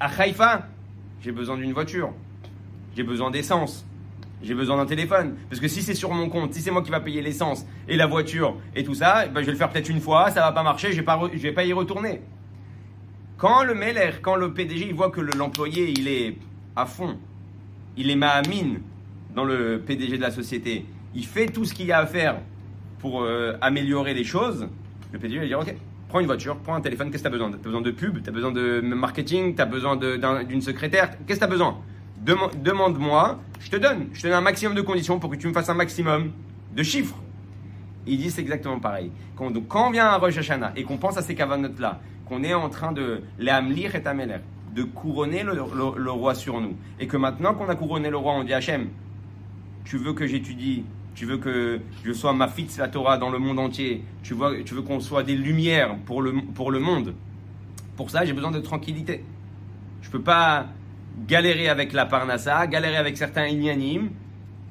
à 0.00 0.06
Haïfa? 0.06 0.68
J'ai 1.20 1.32
besoin 1.32 1.56
d'une 1.56 1.72
voiture. 1.72 2.12
J'ai 2.96 3.02
besoin 3.02 3.30
d'essence. 3.30 3.84
J'ai 4.42 4.54
besoin 4.54 4.76
d'un 4.76 4.86
téléphone. 4.86 5.36
Parce 5.48 5.60
que 5.60 5.68
si 5.68 5.82
c'est 5.82 5.94
sur 5.94 6.12
mon 6.12 6.28
compte, 6.28 6.54
si 6.54 6.60
c'est 6.60 6.70
moi 6.70 6.82
qui 6.82 6.90
va 6.90 7.00
payer 7.00 7.22
l'essence 7.22 7.66
et 7.88 7.96
la 7.96 8.06
voiture 8.06 8.56
et 8.76 8.84
tout 8.84 8.94
ça, 8.94 9.26
ben 9.26 9.40
je 9.40 9.46
vais 9.46 9.52
le 9.52 9.58
faire 9.58 9.70
peut-être 9.70 9.88
une 9.88 10.00
fois, 10.00 10.30
ça 10.30 10.40
va 10.40 10.52
pas 10.52 10.62
marcher, 10.62 10.92
je 10.92 11.00
vais 11.00 11.38
vais 11.38 11.52
pas 11.52 11.64
y 11.64 11.72
retourner. 11.72 12.20
Quand 13.36 13.64
le 13.64 13.74
Meller, 13.74 14.12
quand 14.22 14.36
le 14.36 14.52
PDG, 14.52 14.86
il 14.86 14.94
voit 14.94 15.10
que 15.10 15.20
l'employé, 15.20 15.90
il 15.90 16.06
est 16.06 16.36
à 16.76 16.86
fond, 16.86 17.18
il 17.96 18.10
est 18.10 18.16
ma'amine 18.16 18.80
dans 19.34 19.44
le 19.44 19.82
PDG 19.84 20.16
de 20.18 20.22
la 20.22 20.30
société, 20.30 20.86
il 21.14 21.26
fait 21.26 21.46
tout 21.46 21.64
ce 21.64 21.74
qu'il 21.74 21.86
y 21.86 21.92
a 21.92 21.98
à 21.98 22.06
faire 22.06 22.36
pour 23.00 23.22
euh, 23.22 23.56
améliorer 23.60 24.14
les 24.14 24.24
choses, 24.24 24.68
le 25.12 25.18
PDG 25.18 25.40
va 25.40 25.46
dire 25.46 25.58
Ok, 25.58 25.74
prends 26.08 26.20
une 26.20 26.26
voiture, 26.26 26.56
prends 26.58 26.76
un 26.76 26.80
téléphone, 26.80 27.10
qu'est-ce 27.10 27.24
que 27.24 27.28
tu 27.28 27.34
as 27.34 27.38
besoin 27.38 27.50
Tu 27.50 27.56
as 27.56 27.62
besoin 27.62 27.80
de 27.80 27.90
pub, 27.90 28.22
tu 28.22 28.28
as 28.28 28.32
besoin 28.32 28.52
de 28.52 28.80
marketing, 28.80 29.56
tu 29.56 29.62
as 29.62 29.66
besoin 29.66 29.96
d'une 29.96 30.62
secrétaire, 30.62 31.10
qu'est-ce 31.26 31.40
que 31.40 31.44
tu 31.44 31.44
as 31.44 31.48
besoin 31.48 31.78
Demande-moi, 32.24 33.40
je 33.60 33.70
te 33.70 33.76
donne. 33.76 34.06
Je 34.12 34.22
te 34.22 34.28
donne 34.28 34.36
un 34.36 34.40
maximum 34.40 34.74
de 34.74 34.80
conditions 34.80 35.18
pour 35.18 35.30
que 35.30 35.36
tu 35.36 35.48
me 35.48 35.52
fasses 35.52 35.68
un 35.68 35.74
maximum 35.74 36.30
de 36.74 36.82
chiffres. 36.82 37.16
Il 38.06 38.18
dit 38.18 38.30
c'est 38.30 38.40
exactement 38.40 38.78
pareil. 38.78 39.10
Quand, 39.36 39.50
donc, 39.50 39.66
quand 39.68 39.90
vient 39.90 40.06
à 40.06 40.16
Rosh 40.18 40.38
Hashanah 40.38 40.72
et 40.76 40.84
qu'on 40.84 40.96
pense 40.96 41.16
à 41.16 41.22
ces 41.22 41.34
cavanotes-là, 41.34 42.00
qu'on 42.26 42.42
est 42.42 42.54
en 42.54 42.68
train 42.68 42.92
de 42.92 43.22
l'amlir 43.38 43.94
et 43.94 44.02
de 44.74 44.82
couronner 44.82 45.42
le, 45.42 46.10
roi 46.10 46.34
sur 46.34 46.60
nous, 46.60 46.76
et 46.98 47.06
que 47.06 47.16
maintenant 47.16 47.54
qu'on 47.54 47.68
a 47.68 47.76
couronné 47.76 48.10
le 48.10 48.16
roi, 48.16 48.32
on 48.32 48.44
dit 48.44 48.54
Hachem, 48.54 48.88
tu 49.84 49.98
veux 49.98 50.14
que 50.14 50.26
j'étudie, 50.26 50.84
tu 51.14 51.26
veux 51.26 51.38
que 51.38 51.80
je 52.04 52.12
sois 52.12 52.32
ma 52.32 52.48
fitz 52.48 52.78
la 52.78 52.88
Torah 52.88 53.18
dans 53.18 53.30
le 53.30 53.38
monde 53.38 53.58
entier, 53.58 54.02
tu 54.22 54.34
veux, 54.34 54.64
tu 54.64 54.74
veux 54.74 54.82
qu'on 54.82 55.00
soit 55.00 55.22
des 55.22 55.36
lumières 55.36 55.96
pour 56.06 56.22
le, 56.22 56.34
pour 56.54 56.70
le 56.70 56.80
monde. 56.80 57.14
Pour 57.96 58.10
ça, 58.10 58.24
j'ai 58.24 58.32
besoin 58.32 58.50
de 58.50 58.58
tranquillité. 58.58 59.24
Je 60.02 60.10
peux 60.10 60.22
pas 60.22 60.66
galérer 61.28 61.68
avec 61.68 61.92
la 61.92 62.06
Parnassa, 62.06 62.66
galérer 62.66 62.96
avec 62.96 63.16
certains 63.16 63.46
Inyanim, 63.46 64.10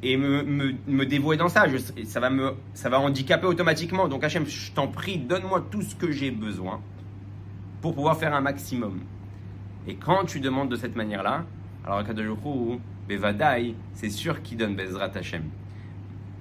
et 0.06 0.18
me, 0.18 0.44
me, 0.86 1.06
dévouer 1.06 1.38
dans 1.38 1.48
ça. 1.48 1.66
ça, 2.06 2.20
va 2.20 2.30
me, 2.30 2.56
ça 2.74 2.90
va 2.90 3.00
handicaper 3.00 3.48
automatiquement. 3.48 4.10
Donc 4.10 4.24
Hachem, 4.26 4.46
je 4.46 4.72
t'en 4.74 4.88
prie, 4.88 5.18
donne-moi 5.18 5.66
tout 5.72 5.82
ce 5.82 5.96
que 5.96 6.12
j'ai 6.12 6.30
besoin 6.30 6.82
pour 7.84 7.94
pouvoir 7.94 8.16
faire 8.18 8.34
un 8.34 8.40
maximum. 8.40 9.02
Et 9.90 9.96
quand 9.96 10.24
tu 10.24 10.40
demandes 10.40 10.70
de 10.70 10.78
cette 10.78 10.96
manière-là, 10.96 11.44
alors 11.84 11.98
Akadoshou, 11.98 12.80
Bevadai, 13.10 13.76
c'est 13.94 14.10
sûr 14.10 14.42
qu'il 14.42 14.58
donne 14.58 14.74
Bezrat 14.74 15.12
Hachem. 15.14 15.44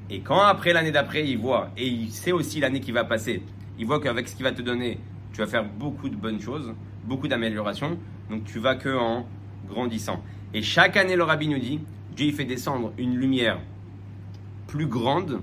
Et 0.08 0.20
quand 0.20 0.38
après 0.38 0.72
l'année 0.72 0.92
d'après, 0.92 1.28
il 1.28 1.38
voit, 1.38 1.70
et 1.76 1.88
il 1.88 2.12
sait 2.12 2.30
aussi 2.30 2.60
l'année 2.60 2.78
qui 2.78 2.92
va 2.92 3.02
passer, 3.02 3.42
il 3.76 3.86
voit 3.86 3.98
qu'avec 3.98 4.28
ce 4.28 4.36
qu'il 4.36 4.44
va 4.44 4.52
te 4.52 4.62
donner, 4.62 5.00
tu 5.32 5.40
vas 5.40 5.48
faire 5.48 5.64
beaucoup 5.64 6.08
de 6.08 6.14
bonnes 6.14 6.40
choses, 6.40 6.72
beaucoup 7.06 7.26
d'améliorations, 7.26 7.98
donc 8.30 8.44
tu 8.44 8.60
vas 8.60 8.76
que 8.76 8.96
en 8.96 9.26
grandissant. 9.68 10.22
Et 10.54 10.62
chaque 10.62 10.96
année, 10.96 11.16
le 11.16 11.24
rabbi 11.24 11.48
nous 11.48 11.58
dit, 11.58 11.80
Dieu 12.14 12.30
fait 12.30 12.44
descendre 12.44 12.92
une 12.98 13.16
lumière 13.16 13.58
plus 14.68 14.86
grande 14.86 15.40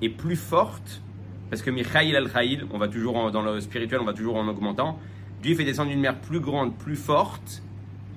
et 0.00 0.08
plus 0.08 0.36
forte, 0.36 1.02
parce 1.50 1.60
que 1.60 1.70
Michaïl 1.70 2.16
al-Khaïl, 2.16 2.64
on 2.72 2.78
va 2.78 2.88
toujours 2.88 3.30
dans 3.30 3.42
le 3.42 3.60
spirituel, 3.60 4.00
on 4.00 4.06
va 4.06 4.14
toujours 4.14 4.36
en 4.36 4.48
augmentant, 4.48 4.98
Dieu 5.46 5.54
fait 5.54 5.62
descendre 5.62 5.90
une 5.90 5.98
lumière 5.98 6.18
plus 6.18 6.40
grande, 6.40 6.74
plus 6.74 6.96
forte 6.96 7.62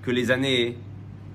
que 0.02 0.10
les 0.10 0.32
années 0.32 0.76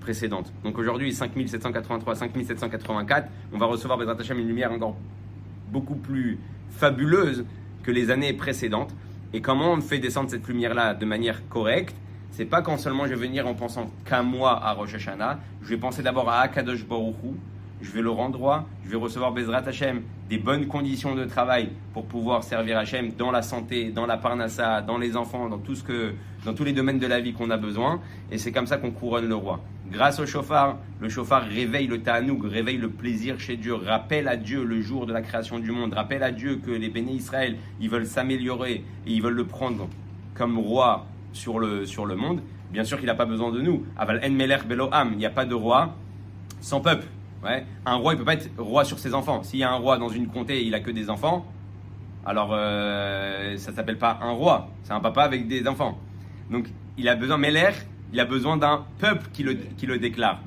précédentes. 0.00 0.52
Donc 0.64 0.76
aujourd'hui, 0.76 1.12
5783, 1.12 2.16
5784, 2.16 3.28
on 3.52 3.58
va 3.58 3.66
recevoir 3.66 3.96
Bezrat 3.96 4.16
Hashem 4.18 4.40
une 4.40 4.48
lumière 4.48 4.72
encore 4.72 4.96
beaucoup 5.70 5.94
plus 5.94 6.40
fabuleuse 6.70 7.44
que 7.84 7.92
les 7.92 8.10
années 8.10 8.32
précédentes. 8.32 8.92
Et 9.32 9.40
comment 9.40 9.70
on 9.70 9.80
fait 9.80 10.00
descendre 10.00 10.28
cette 10.30 10.48
lumière-là 10.48 10.94
de 10.94 11.06
manière 11.06 11.48
correcte? 11.48 11.94
C'est 12.32 12.44
pas 12.44 12.60
quand 12.60 12.76
seulement 12.76 13.06
je 13.06 13.14
vais 13.14 13.28
venir 13.28 13.46
en 13.46 13.54
pensant 13.54 13.88
qu'à 14.04 14.24
moi 14.24 14.64
à 14.64 14.72
Rosh 14.72 14.96
Hashanah, 14.96 15.38
je 15.62 15.68
vais 15.68 15.78
penser 15.78 16.02
d'abord 16.02 16.28
à 16.28 16.40
Akadosh 16.40 16.84
Baruch 16.84 17.14
je 17.84 17.90
vais 17.90 18.00
le 18.00 18.10
rendre 18.10 18.38
droit, 18.38 18.66
je 18.84 18.90
vais 18.90 18.96
recevoir 18.96 19.32
Bezrat 19.32 19.62
Hashem, 19.66 20.02
des 20.30 20.38
bonnes 20.38 20.66
conditions 20.66 21.14
de 21.14 21.24
travail 21.26 21.68
pour 21.92 22.06
pouvoir 22.06 22.42
servir 22.42 22.78
Hashem 22.78 23.12
dans 23.12 23.30
la 23.30 23.42
santé, 23.42 23.90
dans 23.90 24.06
la 24.06 24.16
parnassa, 24.16 24.80
dans 24.80 24.96
les 24.96 25.16
enfants, 25.16 25.50
dans 25.50 25.58
tout 25.58 25.74
ce 25.74 25.84
que, 25.84 26.14
dans 26.46 26.54
tous 26.54 26.64
les 26.64 26.72
domaines 26.72 26.98
de 26.98 27.06
la 27.06 27.20
vie 27.20 27.34
qu'on 27.34 27.50
a 27.50 27.58
besoin. 27.58 28.00
Et 28.32 28.38
c'est 28.38 28.52
comme 28.52 28.66
ça 28.66 28.78
qu'on 28.78 28.90
couronne 28.90 29.28
le 29.28 29.34
roi. 29.34 29.60
Grâce 29.90 30.18
au 30.18 30.24
chauffard, 30.24 30.78
le 30.98 31.10
chauffard 31.10 31.42
réveille 31.42 31.86
le 31.86 32.00
ta'anoug, 32.00 32.46
réveille 32.46 32.78
le 32.78 32.88
plaisir 32.88 33.38
chez 33.38 33.56
Dieu, 33.56 33.74
rappelle 33.74 34.28
à 34.28 34.36
Dieu 34.36 34.64
le 34.64 34.80
jour 34.80 35.04
de 35.04 35.12
la 35.12 35.20
création 35.20 35.58
du 35.58 35.70
monde, 35.70 35.92
rappelle 35.92 36.22
à 36.22 36.32
Dieu 36.32 36.56
que 36.64 36.70
les 36.70 36.88
bénis 36.88 37.16
Israël, 37.16 37.56
ils 37.80 37.90
veulent 37.90 38.06
s'améliorer 38.06 38.82
et 39.06 39.12
ils 39.12 39.22
veulent 39.22 39.34
le 39.34 39.44
prendre 39.44 39.88
comme 40.34 40.58
roi 40.58 41.04
sur 41.34 41.58
le, 41.58 41.84
sur 41.84 42.06
le 42.06 42.16
monde. 42.16 42.40
Bien 42.72 42.84
sûr 42.84 42.96
qu'il 42.96 43.06
n'a 43.06 43.14
pas 43.14 43.26
besoin 43.26 43.52
de 43.52 43.60
nous. 43.60 43.84
Aval 43.98 44.20
en 44.24 44.30
meler 44.30 44.56
beloam, 44.66 45.10
il 45.12 45.18
n'y 45.18 45.26
a 45.26 45.30
pas 45.30 45.44
de 45.44 45.54
roi 45.54 45.94
sans 46.62 46.80
peuple. 46.80 47.06
Un 47.86 47.94
roi, 47.96 48.14
il 48.14 48.18
peut 48.18 48.24
pas 48.24 48.34
être 48.34 48.50
roi 48.58 48.84
sur 48.84 48.98
ses 48.98 49.14
enfants. 49.14 49.42
S'il 49.42 49.60
y 49.60 49.64
a 49.64 49.70
un 49.70 49.76
roi 49.76 49.98
dans 49.98 50.08
une 50.08 50.28
comté 50.28 50.58
et 50.58 50.64
il 50.64 50.74
a 50.74 50.80
que 50.80 50.90
des 50.90 51.10
enfants, 51.10 51.46
alors 52.24 52.50
euh, 52.52 53.56
ça 53.56 53.72
s'appelle 53.72 53.98
pas 53.98 54.18
un 54.22 54.30
roi, 54.30 54.68
c'est 54.82 54.92
un 54.92 55.00
papa 55.00 55.22
avec 55.22 55.46
des 55.46 55.66
enfants. 55.68 55.98
Donc 56.50 56.68
il 56.96 57.08
a 57.08 57.16
besoin, 57.16 57.36
Meller, 57.36 57.72
il 58.12 58.20
a 58.20 58.24
besoin 58.24 58.56
d'un 58.56 58.84
peuple 58.98 59.28
qui 59.32 59.42
le, 59.42 59.54
qui 59.54 59.86
le 59.86 59.98
déclare. 59.98 60.40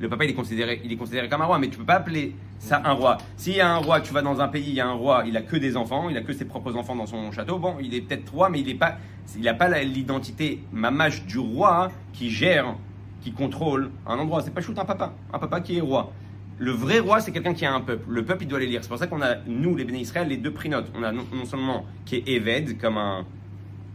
Le 0.00 0.08
papa, 0.08 0.24
il 0.24 0.30
est 0.30 0.34
considéré, 0.34 0.80
il 0.84 0.90
est 0.90 0.96
considéré 0.96 1.28
comme 1.28 1.42
un 1.42 1.44
roi, 1.44 1.60
mais 1.60 1.68
tu 1.68 1.78
peux 1.78 1.84
pas 1.84 1.94
appeler 1.94 2.34
ça 2.58 2.82
un 2.84 2.92
roi. 2.92 3.18
S'il 3.36 3.54
y 3.54 3.60
a 3.60 3.70
un 3.72 3.76
roi, 3.76 4.00
tu 4.00 4.12
vas 4.12 4.22
dans 4.22 4.40
un 4.40 4.48
pays, 4.48 4.64
il 4.66 4.74
y 4.74 4.80
a 4.80 4.88
un 4.88 4.94
roi, 4.94 5.22
il 5.26 5.36
a 5.36 5.42
que 5.42 5.56
des 5.56 5.76
enfants, 5.76 6.08
il 6.08 6.16
a 6.16 6.22
que 6.22 6.32
ses 6.32 6.44
propres 6.44 6.76
enfants 6.76 6.96
dans 6.96 7.06
son 7.06 7.30
château. 7.30 7.58
Bon, 7.58 7.76
il 7.80 7.94
est 7.94 8.00
peut-être 8.00 8.32
roi, 8.32 8.48
mais 8.50 8.60
il 8.60 8.72
n'a 8.72 8.78
pas, 8.78 8.96
il 9.38 9.46
a 9.46 9.54
pas 9.54 9.68
l'identité 9.82 10.64
mamache 10.72 11.24
du 11.24 11.38
roi 11.38 11.92
qui 12.12 12.30
gère 12.30 12.74
qui 13.22 13.32
contrôle 13.32 13.90
un 14.06 14.18
endroit. 14.18 14.42
C'est 14.42 14.50
pas 14.50 14.60
shoot 14.60 14.78
un 14.78 14.84
papa, 14.84 15.14
un 15.32 15.38
papa 15.38 15.60
qui 15.60 15.78
est 15.78 15.80
roi. 15.80 16.12
Le 16.58 16.70
vrai 16.70 16.98
roi, 16.98 17.20
c'est 17.20 17.32
quelqu'un 17.32 17.54
qui 17.54 17.64
a 17.64 17.72
un 17.72 17.80
peuple. 17.80 18.04
Le 18.08 18.24
peuple, 18.24 18.44
il 18.44 18.48
doit 18.48 18.60
les 18.60 18.66
lire. 18.66 18.82
C'est 18.82 18.88
pour 18.88 18.98
ça 18.98 19.06
qu'on 19.06 19.22
a, 19.22 19.36
nous, 19.46 19.74
les 19.76 19.84
béné 19.84 20.00
Israël, 20.00 20.28
les 20.28 20.36
deux 20.36 20.52
prinotes. 20.52 20.90
On 20.94 21.02
a 21.02 21.10
non, 21.12 21.24
seulement 21.44 21.86
qui 22.04 22.16
est 22.16 22.28
Eved, 22.28 22.78
comme 22.80 22.98
un, 22.98 23.24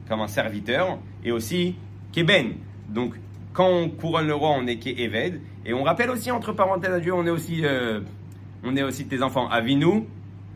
comme 0.10 0.22
un 0.22 0.28
serviteur, 0.28 0.98
et 1.24 1.32
aussi 1.32 1.76
qui 2.12 2.22
est 2.22 2.24
Ben. 2.24 2.54
Donc, 2.90 3.14
quand 3.54 3.70
on 3.70 3.90
couronne 3.90 4.28
le 4.28 4.36
roi, 4.36 4.50
on 4.50 4.66
est 4.68 4.86
Eved. 4.86 5.42
Et 5.66 5.74
on 5.74 5.84
rappelle 5.84 6.10
aussi, 6.10 6.32
entre 6.32 6.52
parenthèses 6.54 6.94
à 6.94 7.00
Dieu, 7.00 7.14
on 7.14 7.26
est 7.26 7.30
aussi, 7.30 7.62
euh, 7.64 8.02
on 8.64 8.76
est 8.76 8.84
aussi 8.84 9.08
tes 9.08 9.22
enfants. 9.22 9.48
Avinu, 9.50 10.06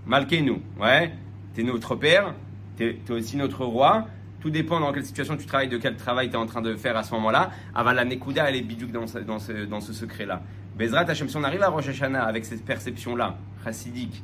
Malkenu. 0.05 0.61
Ouais, 0.79 1.13
t'es 1.53 1.63
notre 1.63 1.95
père, 1.95 2.33
t'es 2.77 2.97
es 3.07 3.11
aussi 3.11 3.37
notre 3.37 3.63
roi. 3.65 4.07
Tout 4.41 4.49
dépend 4.49 4.79
dans 4.79 4.91
quelle 4.91 5.05
situation 5.05 5.37
tu 5.37 5.45
travailles, 5.45 5.69
de 5.69 5.77
quel 5.77 5.95
travail 5.95 6.29
tu 6.29 6.33
es 6.33 6.37
en 6.37 6.47
train 6.47 6.63
de 6.63 6.75
faire 6.75 6.97
à 6.97 7.03
ce 7.03 7.13
moment-là. 7.13 7.51
Avant 7.75 7.91
la 7.91 8.03
Nekuda, 8.03 8.49
elle 8.49 8.55
est 8.55 8.61
biduk 8.61 8.91
dans 8.91 9.05
ce, 9.05 9.19
dans 9.19 9.37
ce, 9.37 9.65
dans 9.65 9.81
ce 9.81 9.93
secret-là. 9.93 10.41
Bezrat 10.75 11.01
Hashem, 11.01 11.29
si 11.29 11.37
on 11.37 11.43
arrive 11.43 11.61
à 11.61 11.69
Rosh 11.69 11.89
Hashanah 11.89 12.23
avec 12.23 12.45
cette 12.45 12.65
perception-là, 12.65 13.37
chassidique, 13.63 14.23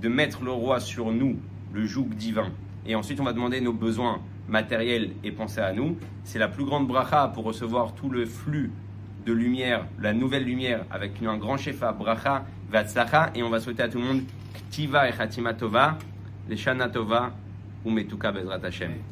de 0.00 0.08
mettre 0.08 0.42
le 0.42 0.50
roi 0.50 0.80
sur 0.80 1.12
nous, 1.12 1.38
le 1.72 1.86
joug 1.86 2.08
divin, 2.14 2.50
et 2.84 2.94
ensuite 2.94 3.20
on 3.20 3.24
va 3.24 3.32
demander 3.32 3.60
nos 3.62 3.72
besoins 3.72 4.20
matériels 4.48 5.12
et 5.24 5.32
penser 5.32 5.60
à 5.60 5.72
nous, 5.72 5.96
c'est 6.24 6.38
la 6.38 6.48
plus 6.48 6.64
grande 6.64 6.86
bracha 6.86 7.28
pour 7.28 7.44
recevoir 7.44 7.94
tout 7.94 8.10
le 8.10 8.26
flux 8.26 8.70
de 9.24 9.32
lumière, 9.32 9.86
la 9.98 10.12
nouvelle 10.12 10.44
lumière, 10.44 10.84
avec 10.90 11.22
un 11.22 11.38
grand 11.38 11.56
shefa, 11.56 11.92
bracha, 11.92 12.44
vatzlacha, 12.70 13.30
et 13.34 13.42
on 13.42 13.48
va 13.48 13.60
souhaiter 13.60 13.84
à 13.84 13.88
tout 13.88 13.98
le 13.98 14.04
monde 14.04 14.22
ktiva 14.68 15.08
et 15.08 15.12
chatima 15.12 15.54
tova, 15.54 15.96
les 16.48 16.56
shana 16.56 16.88
tova, 16.88 17.32
Umetuka 17.84 18.32
Bezrat 18.32 18.62
Hashem. 18.62 19.11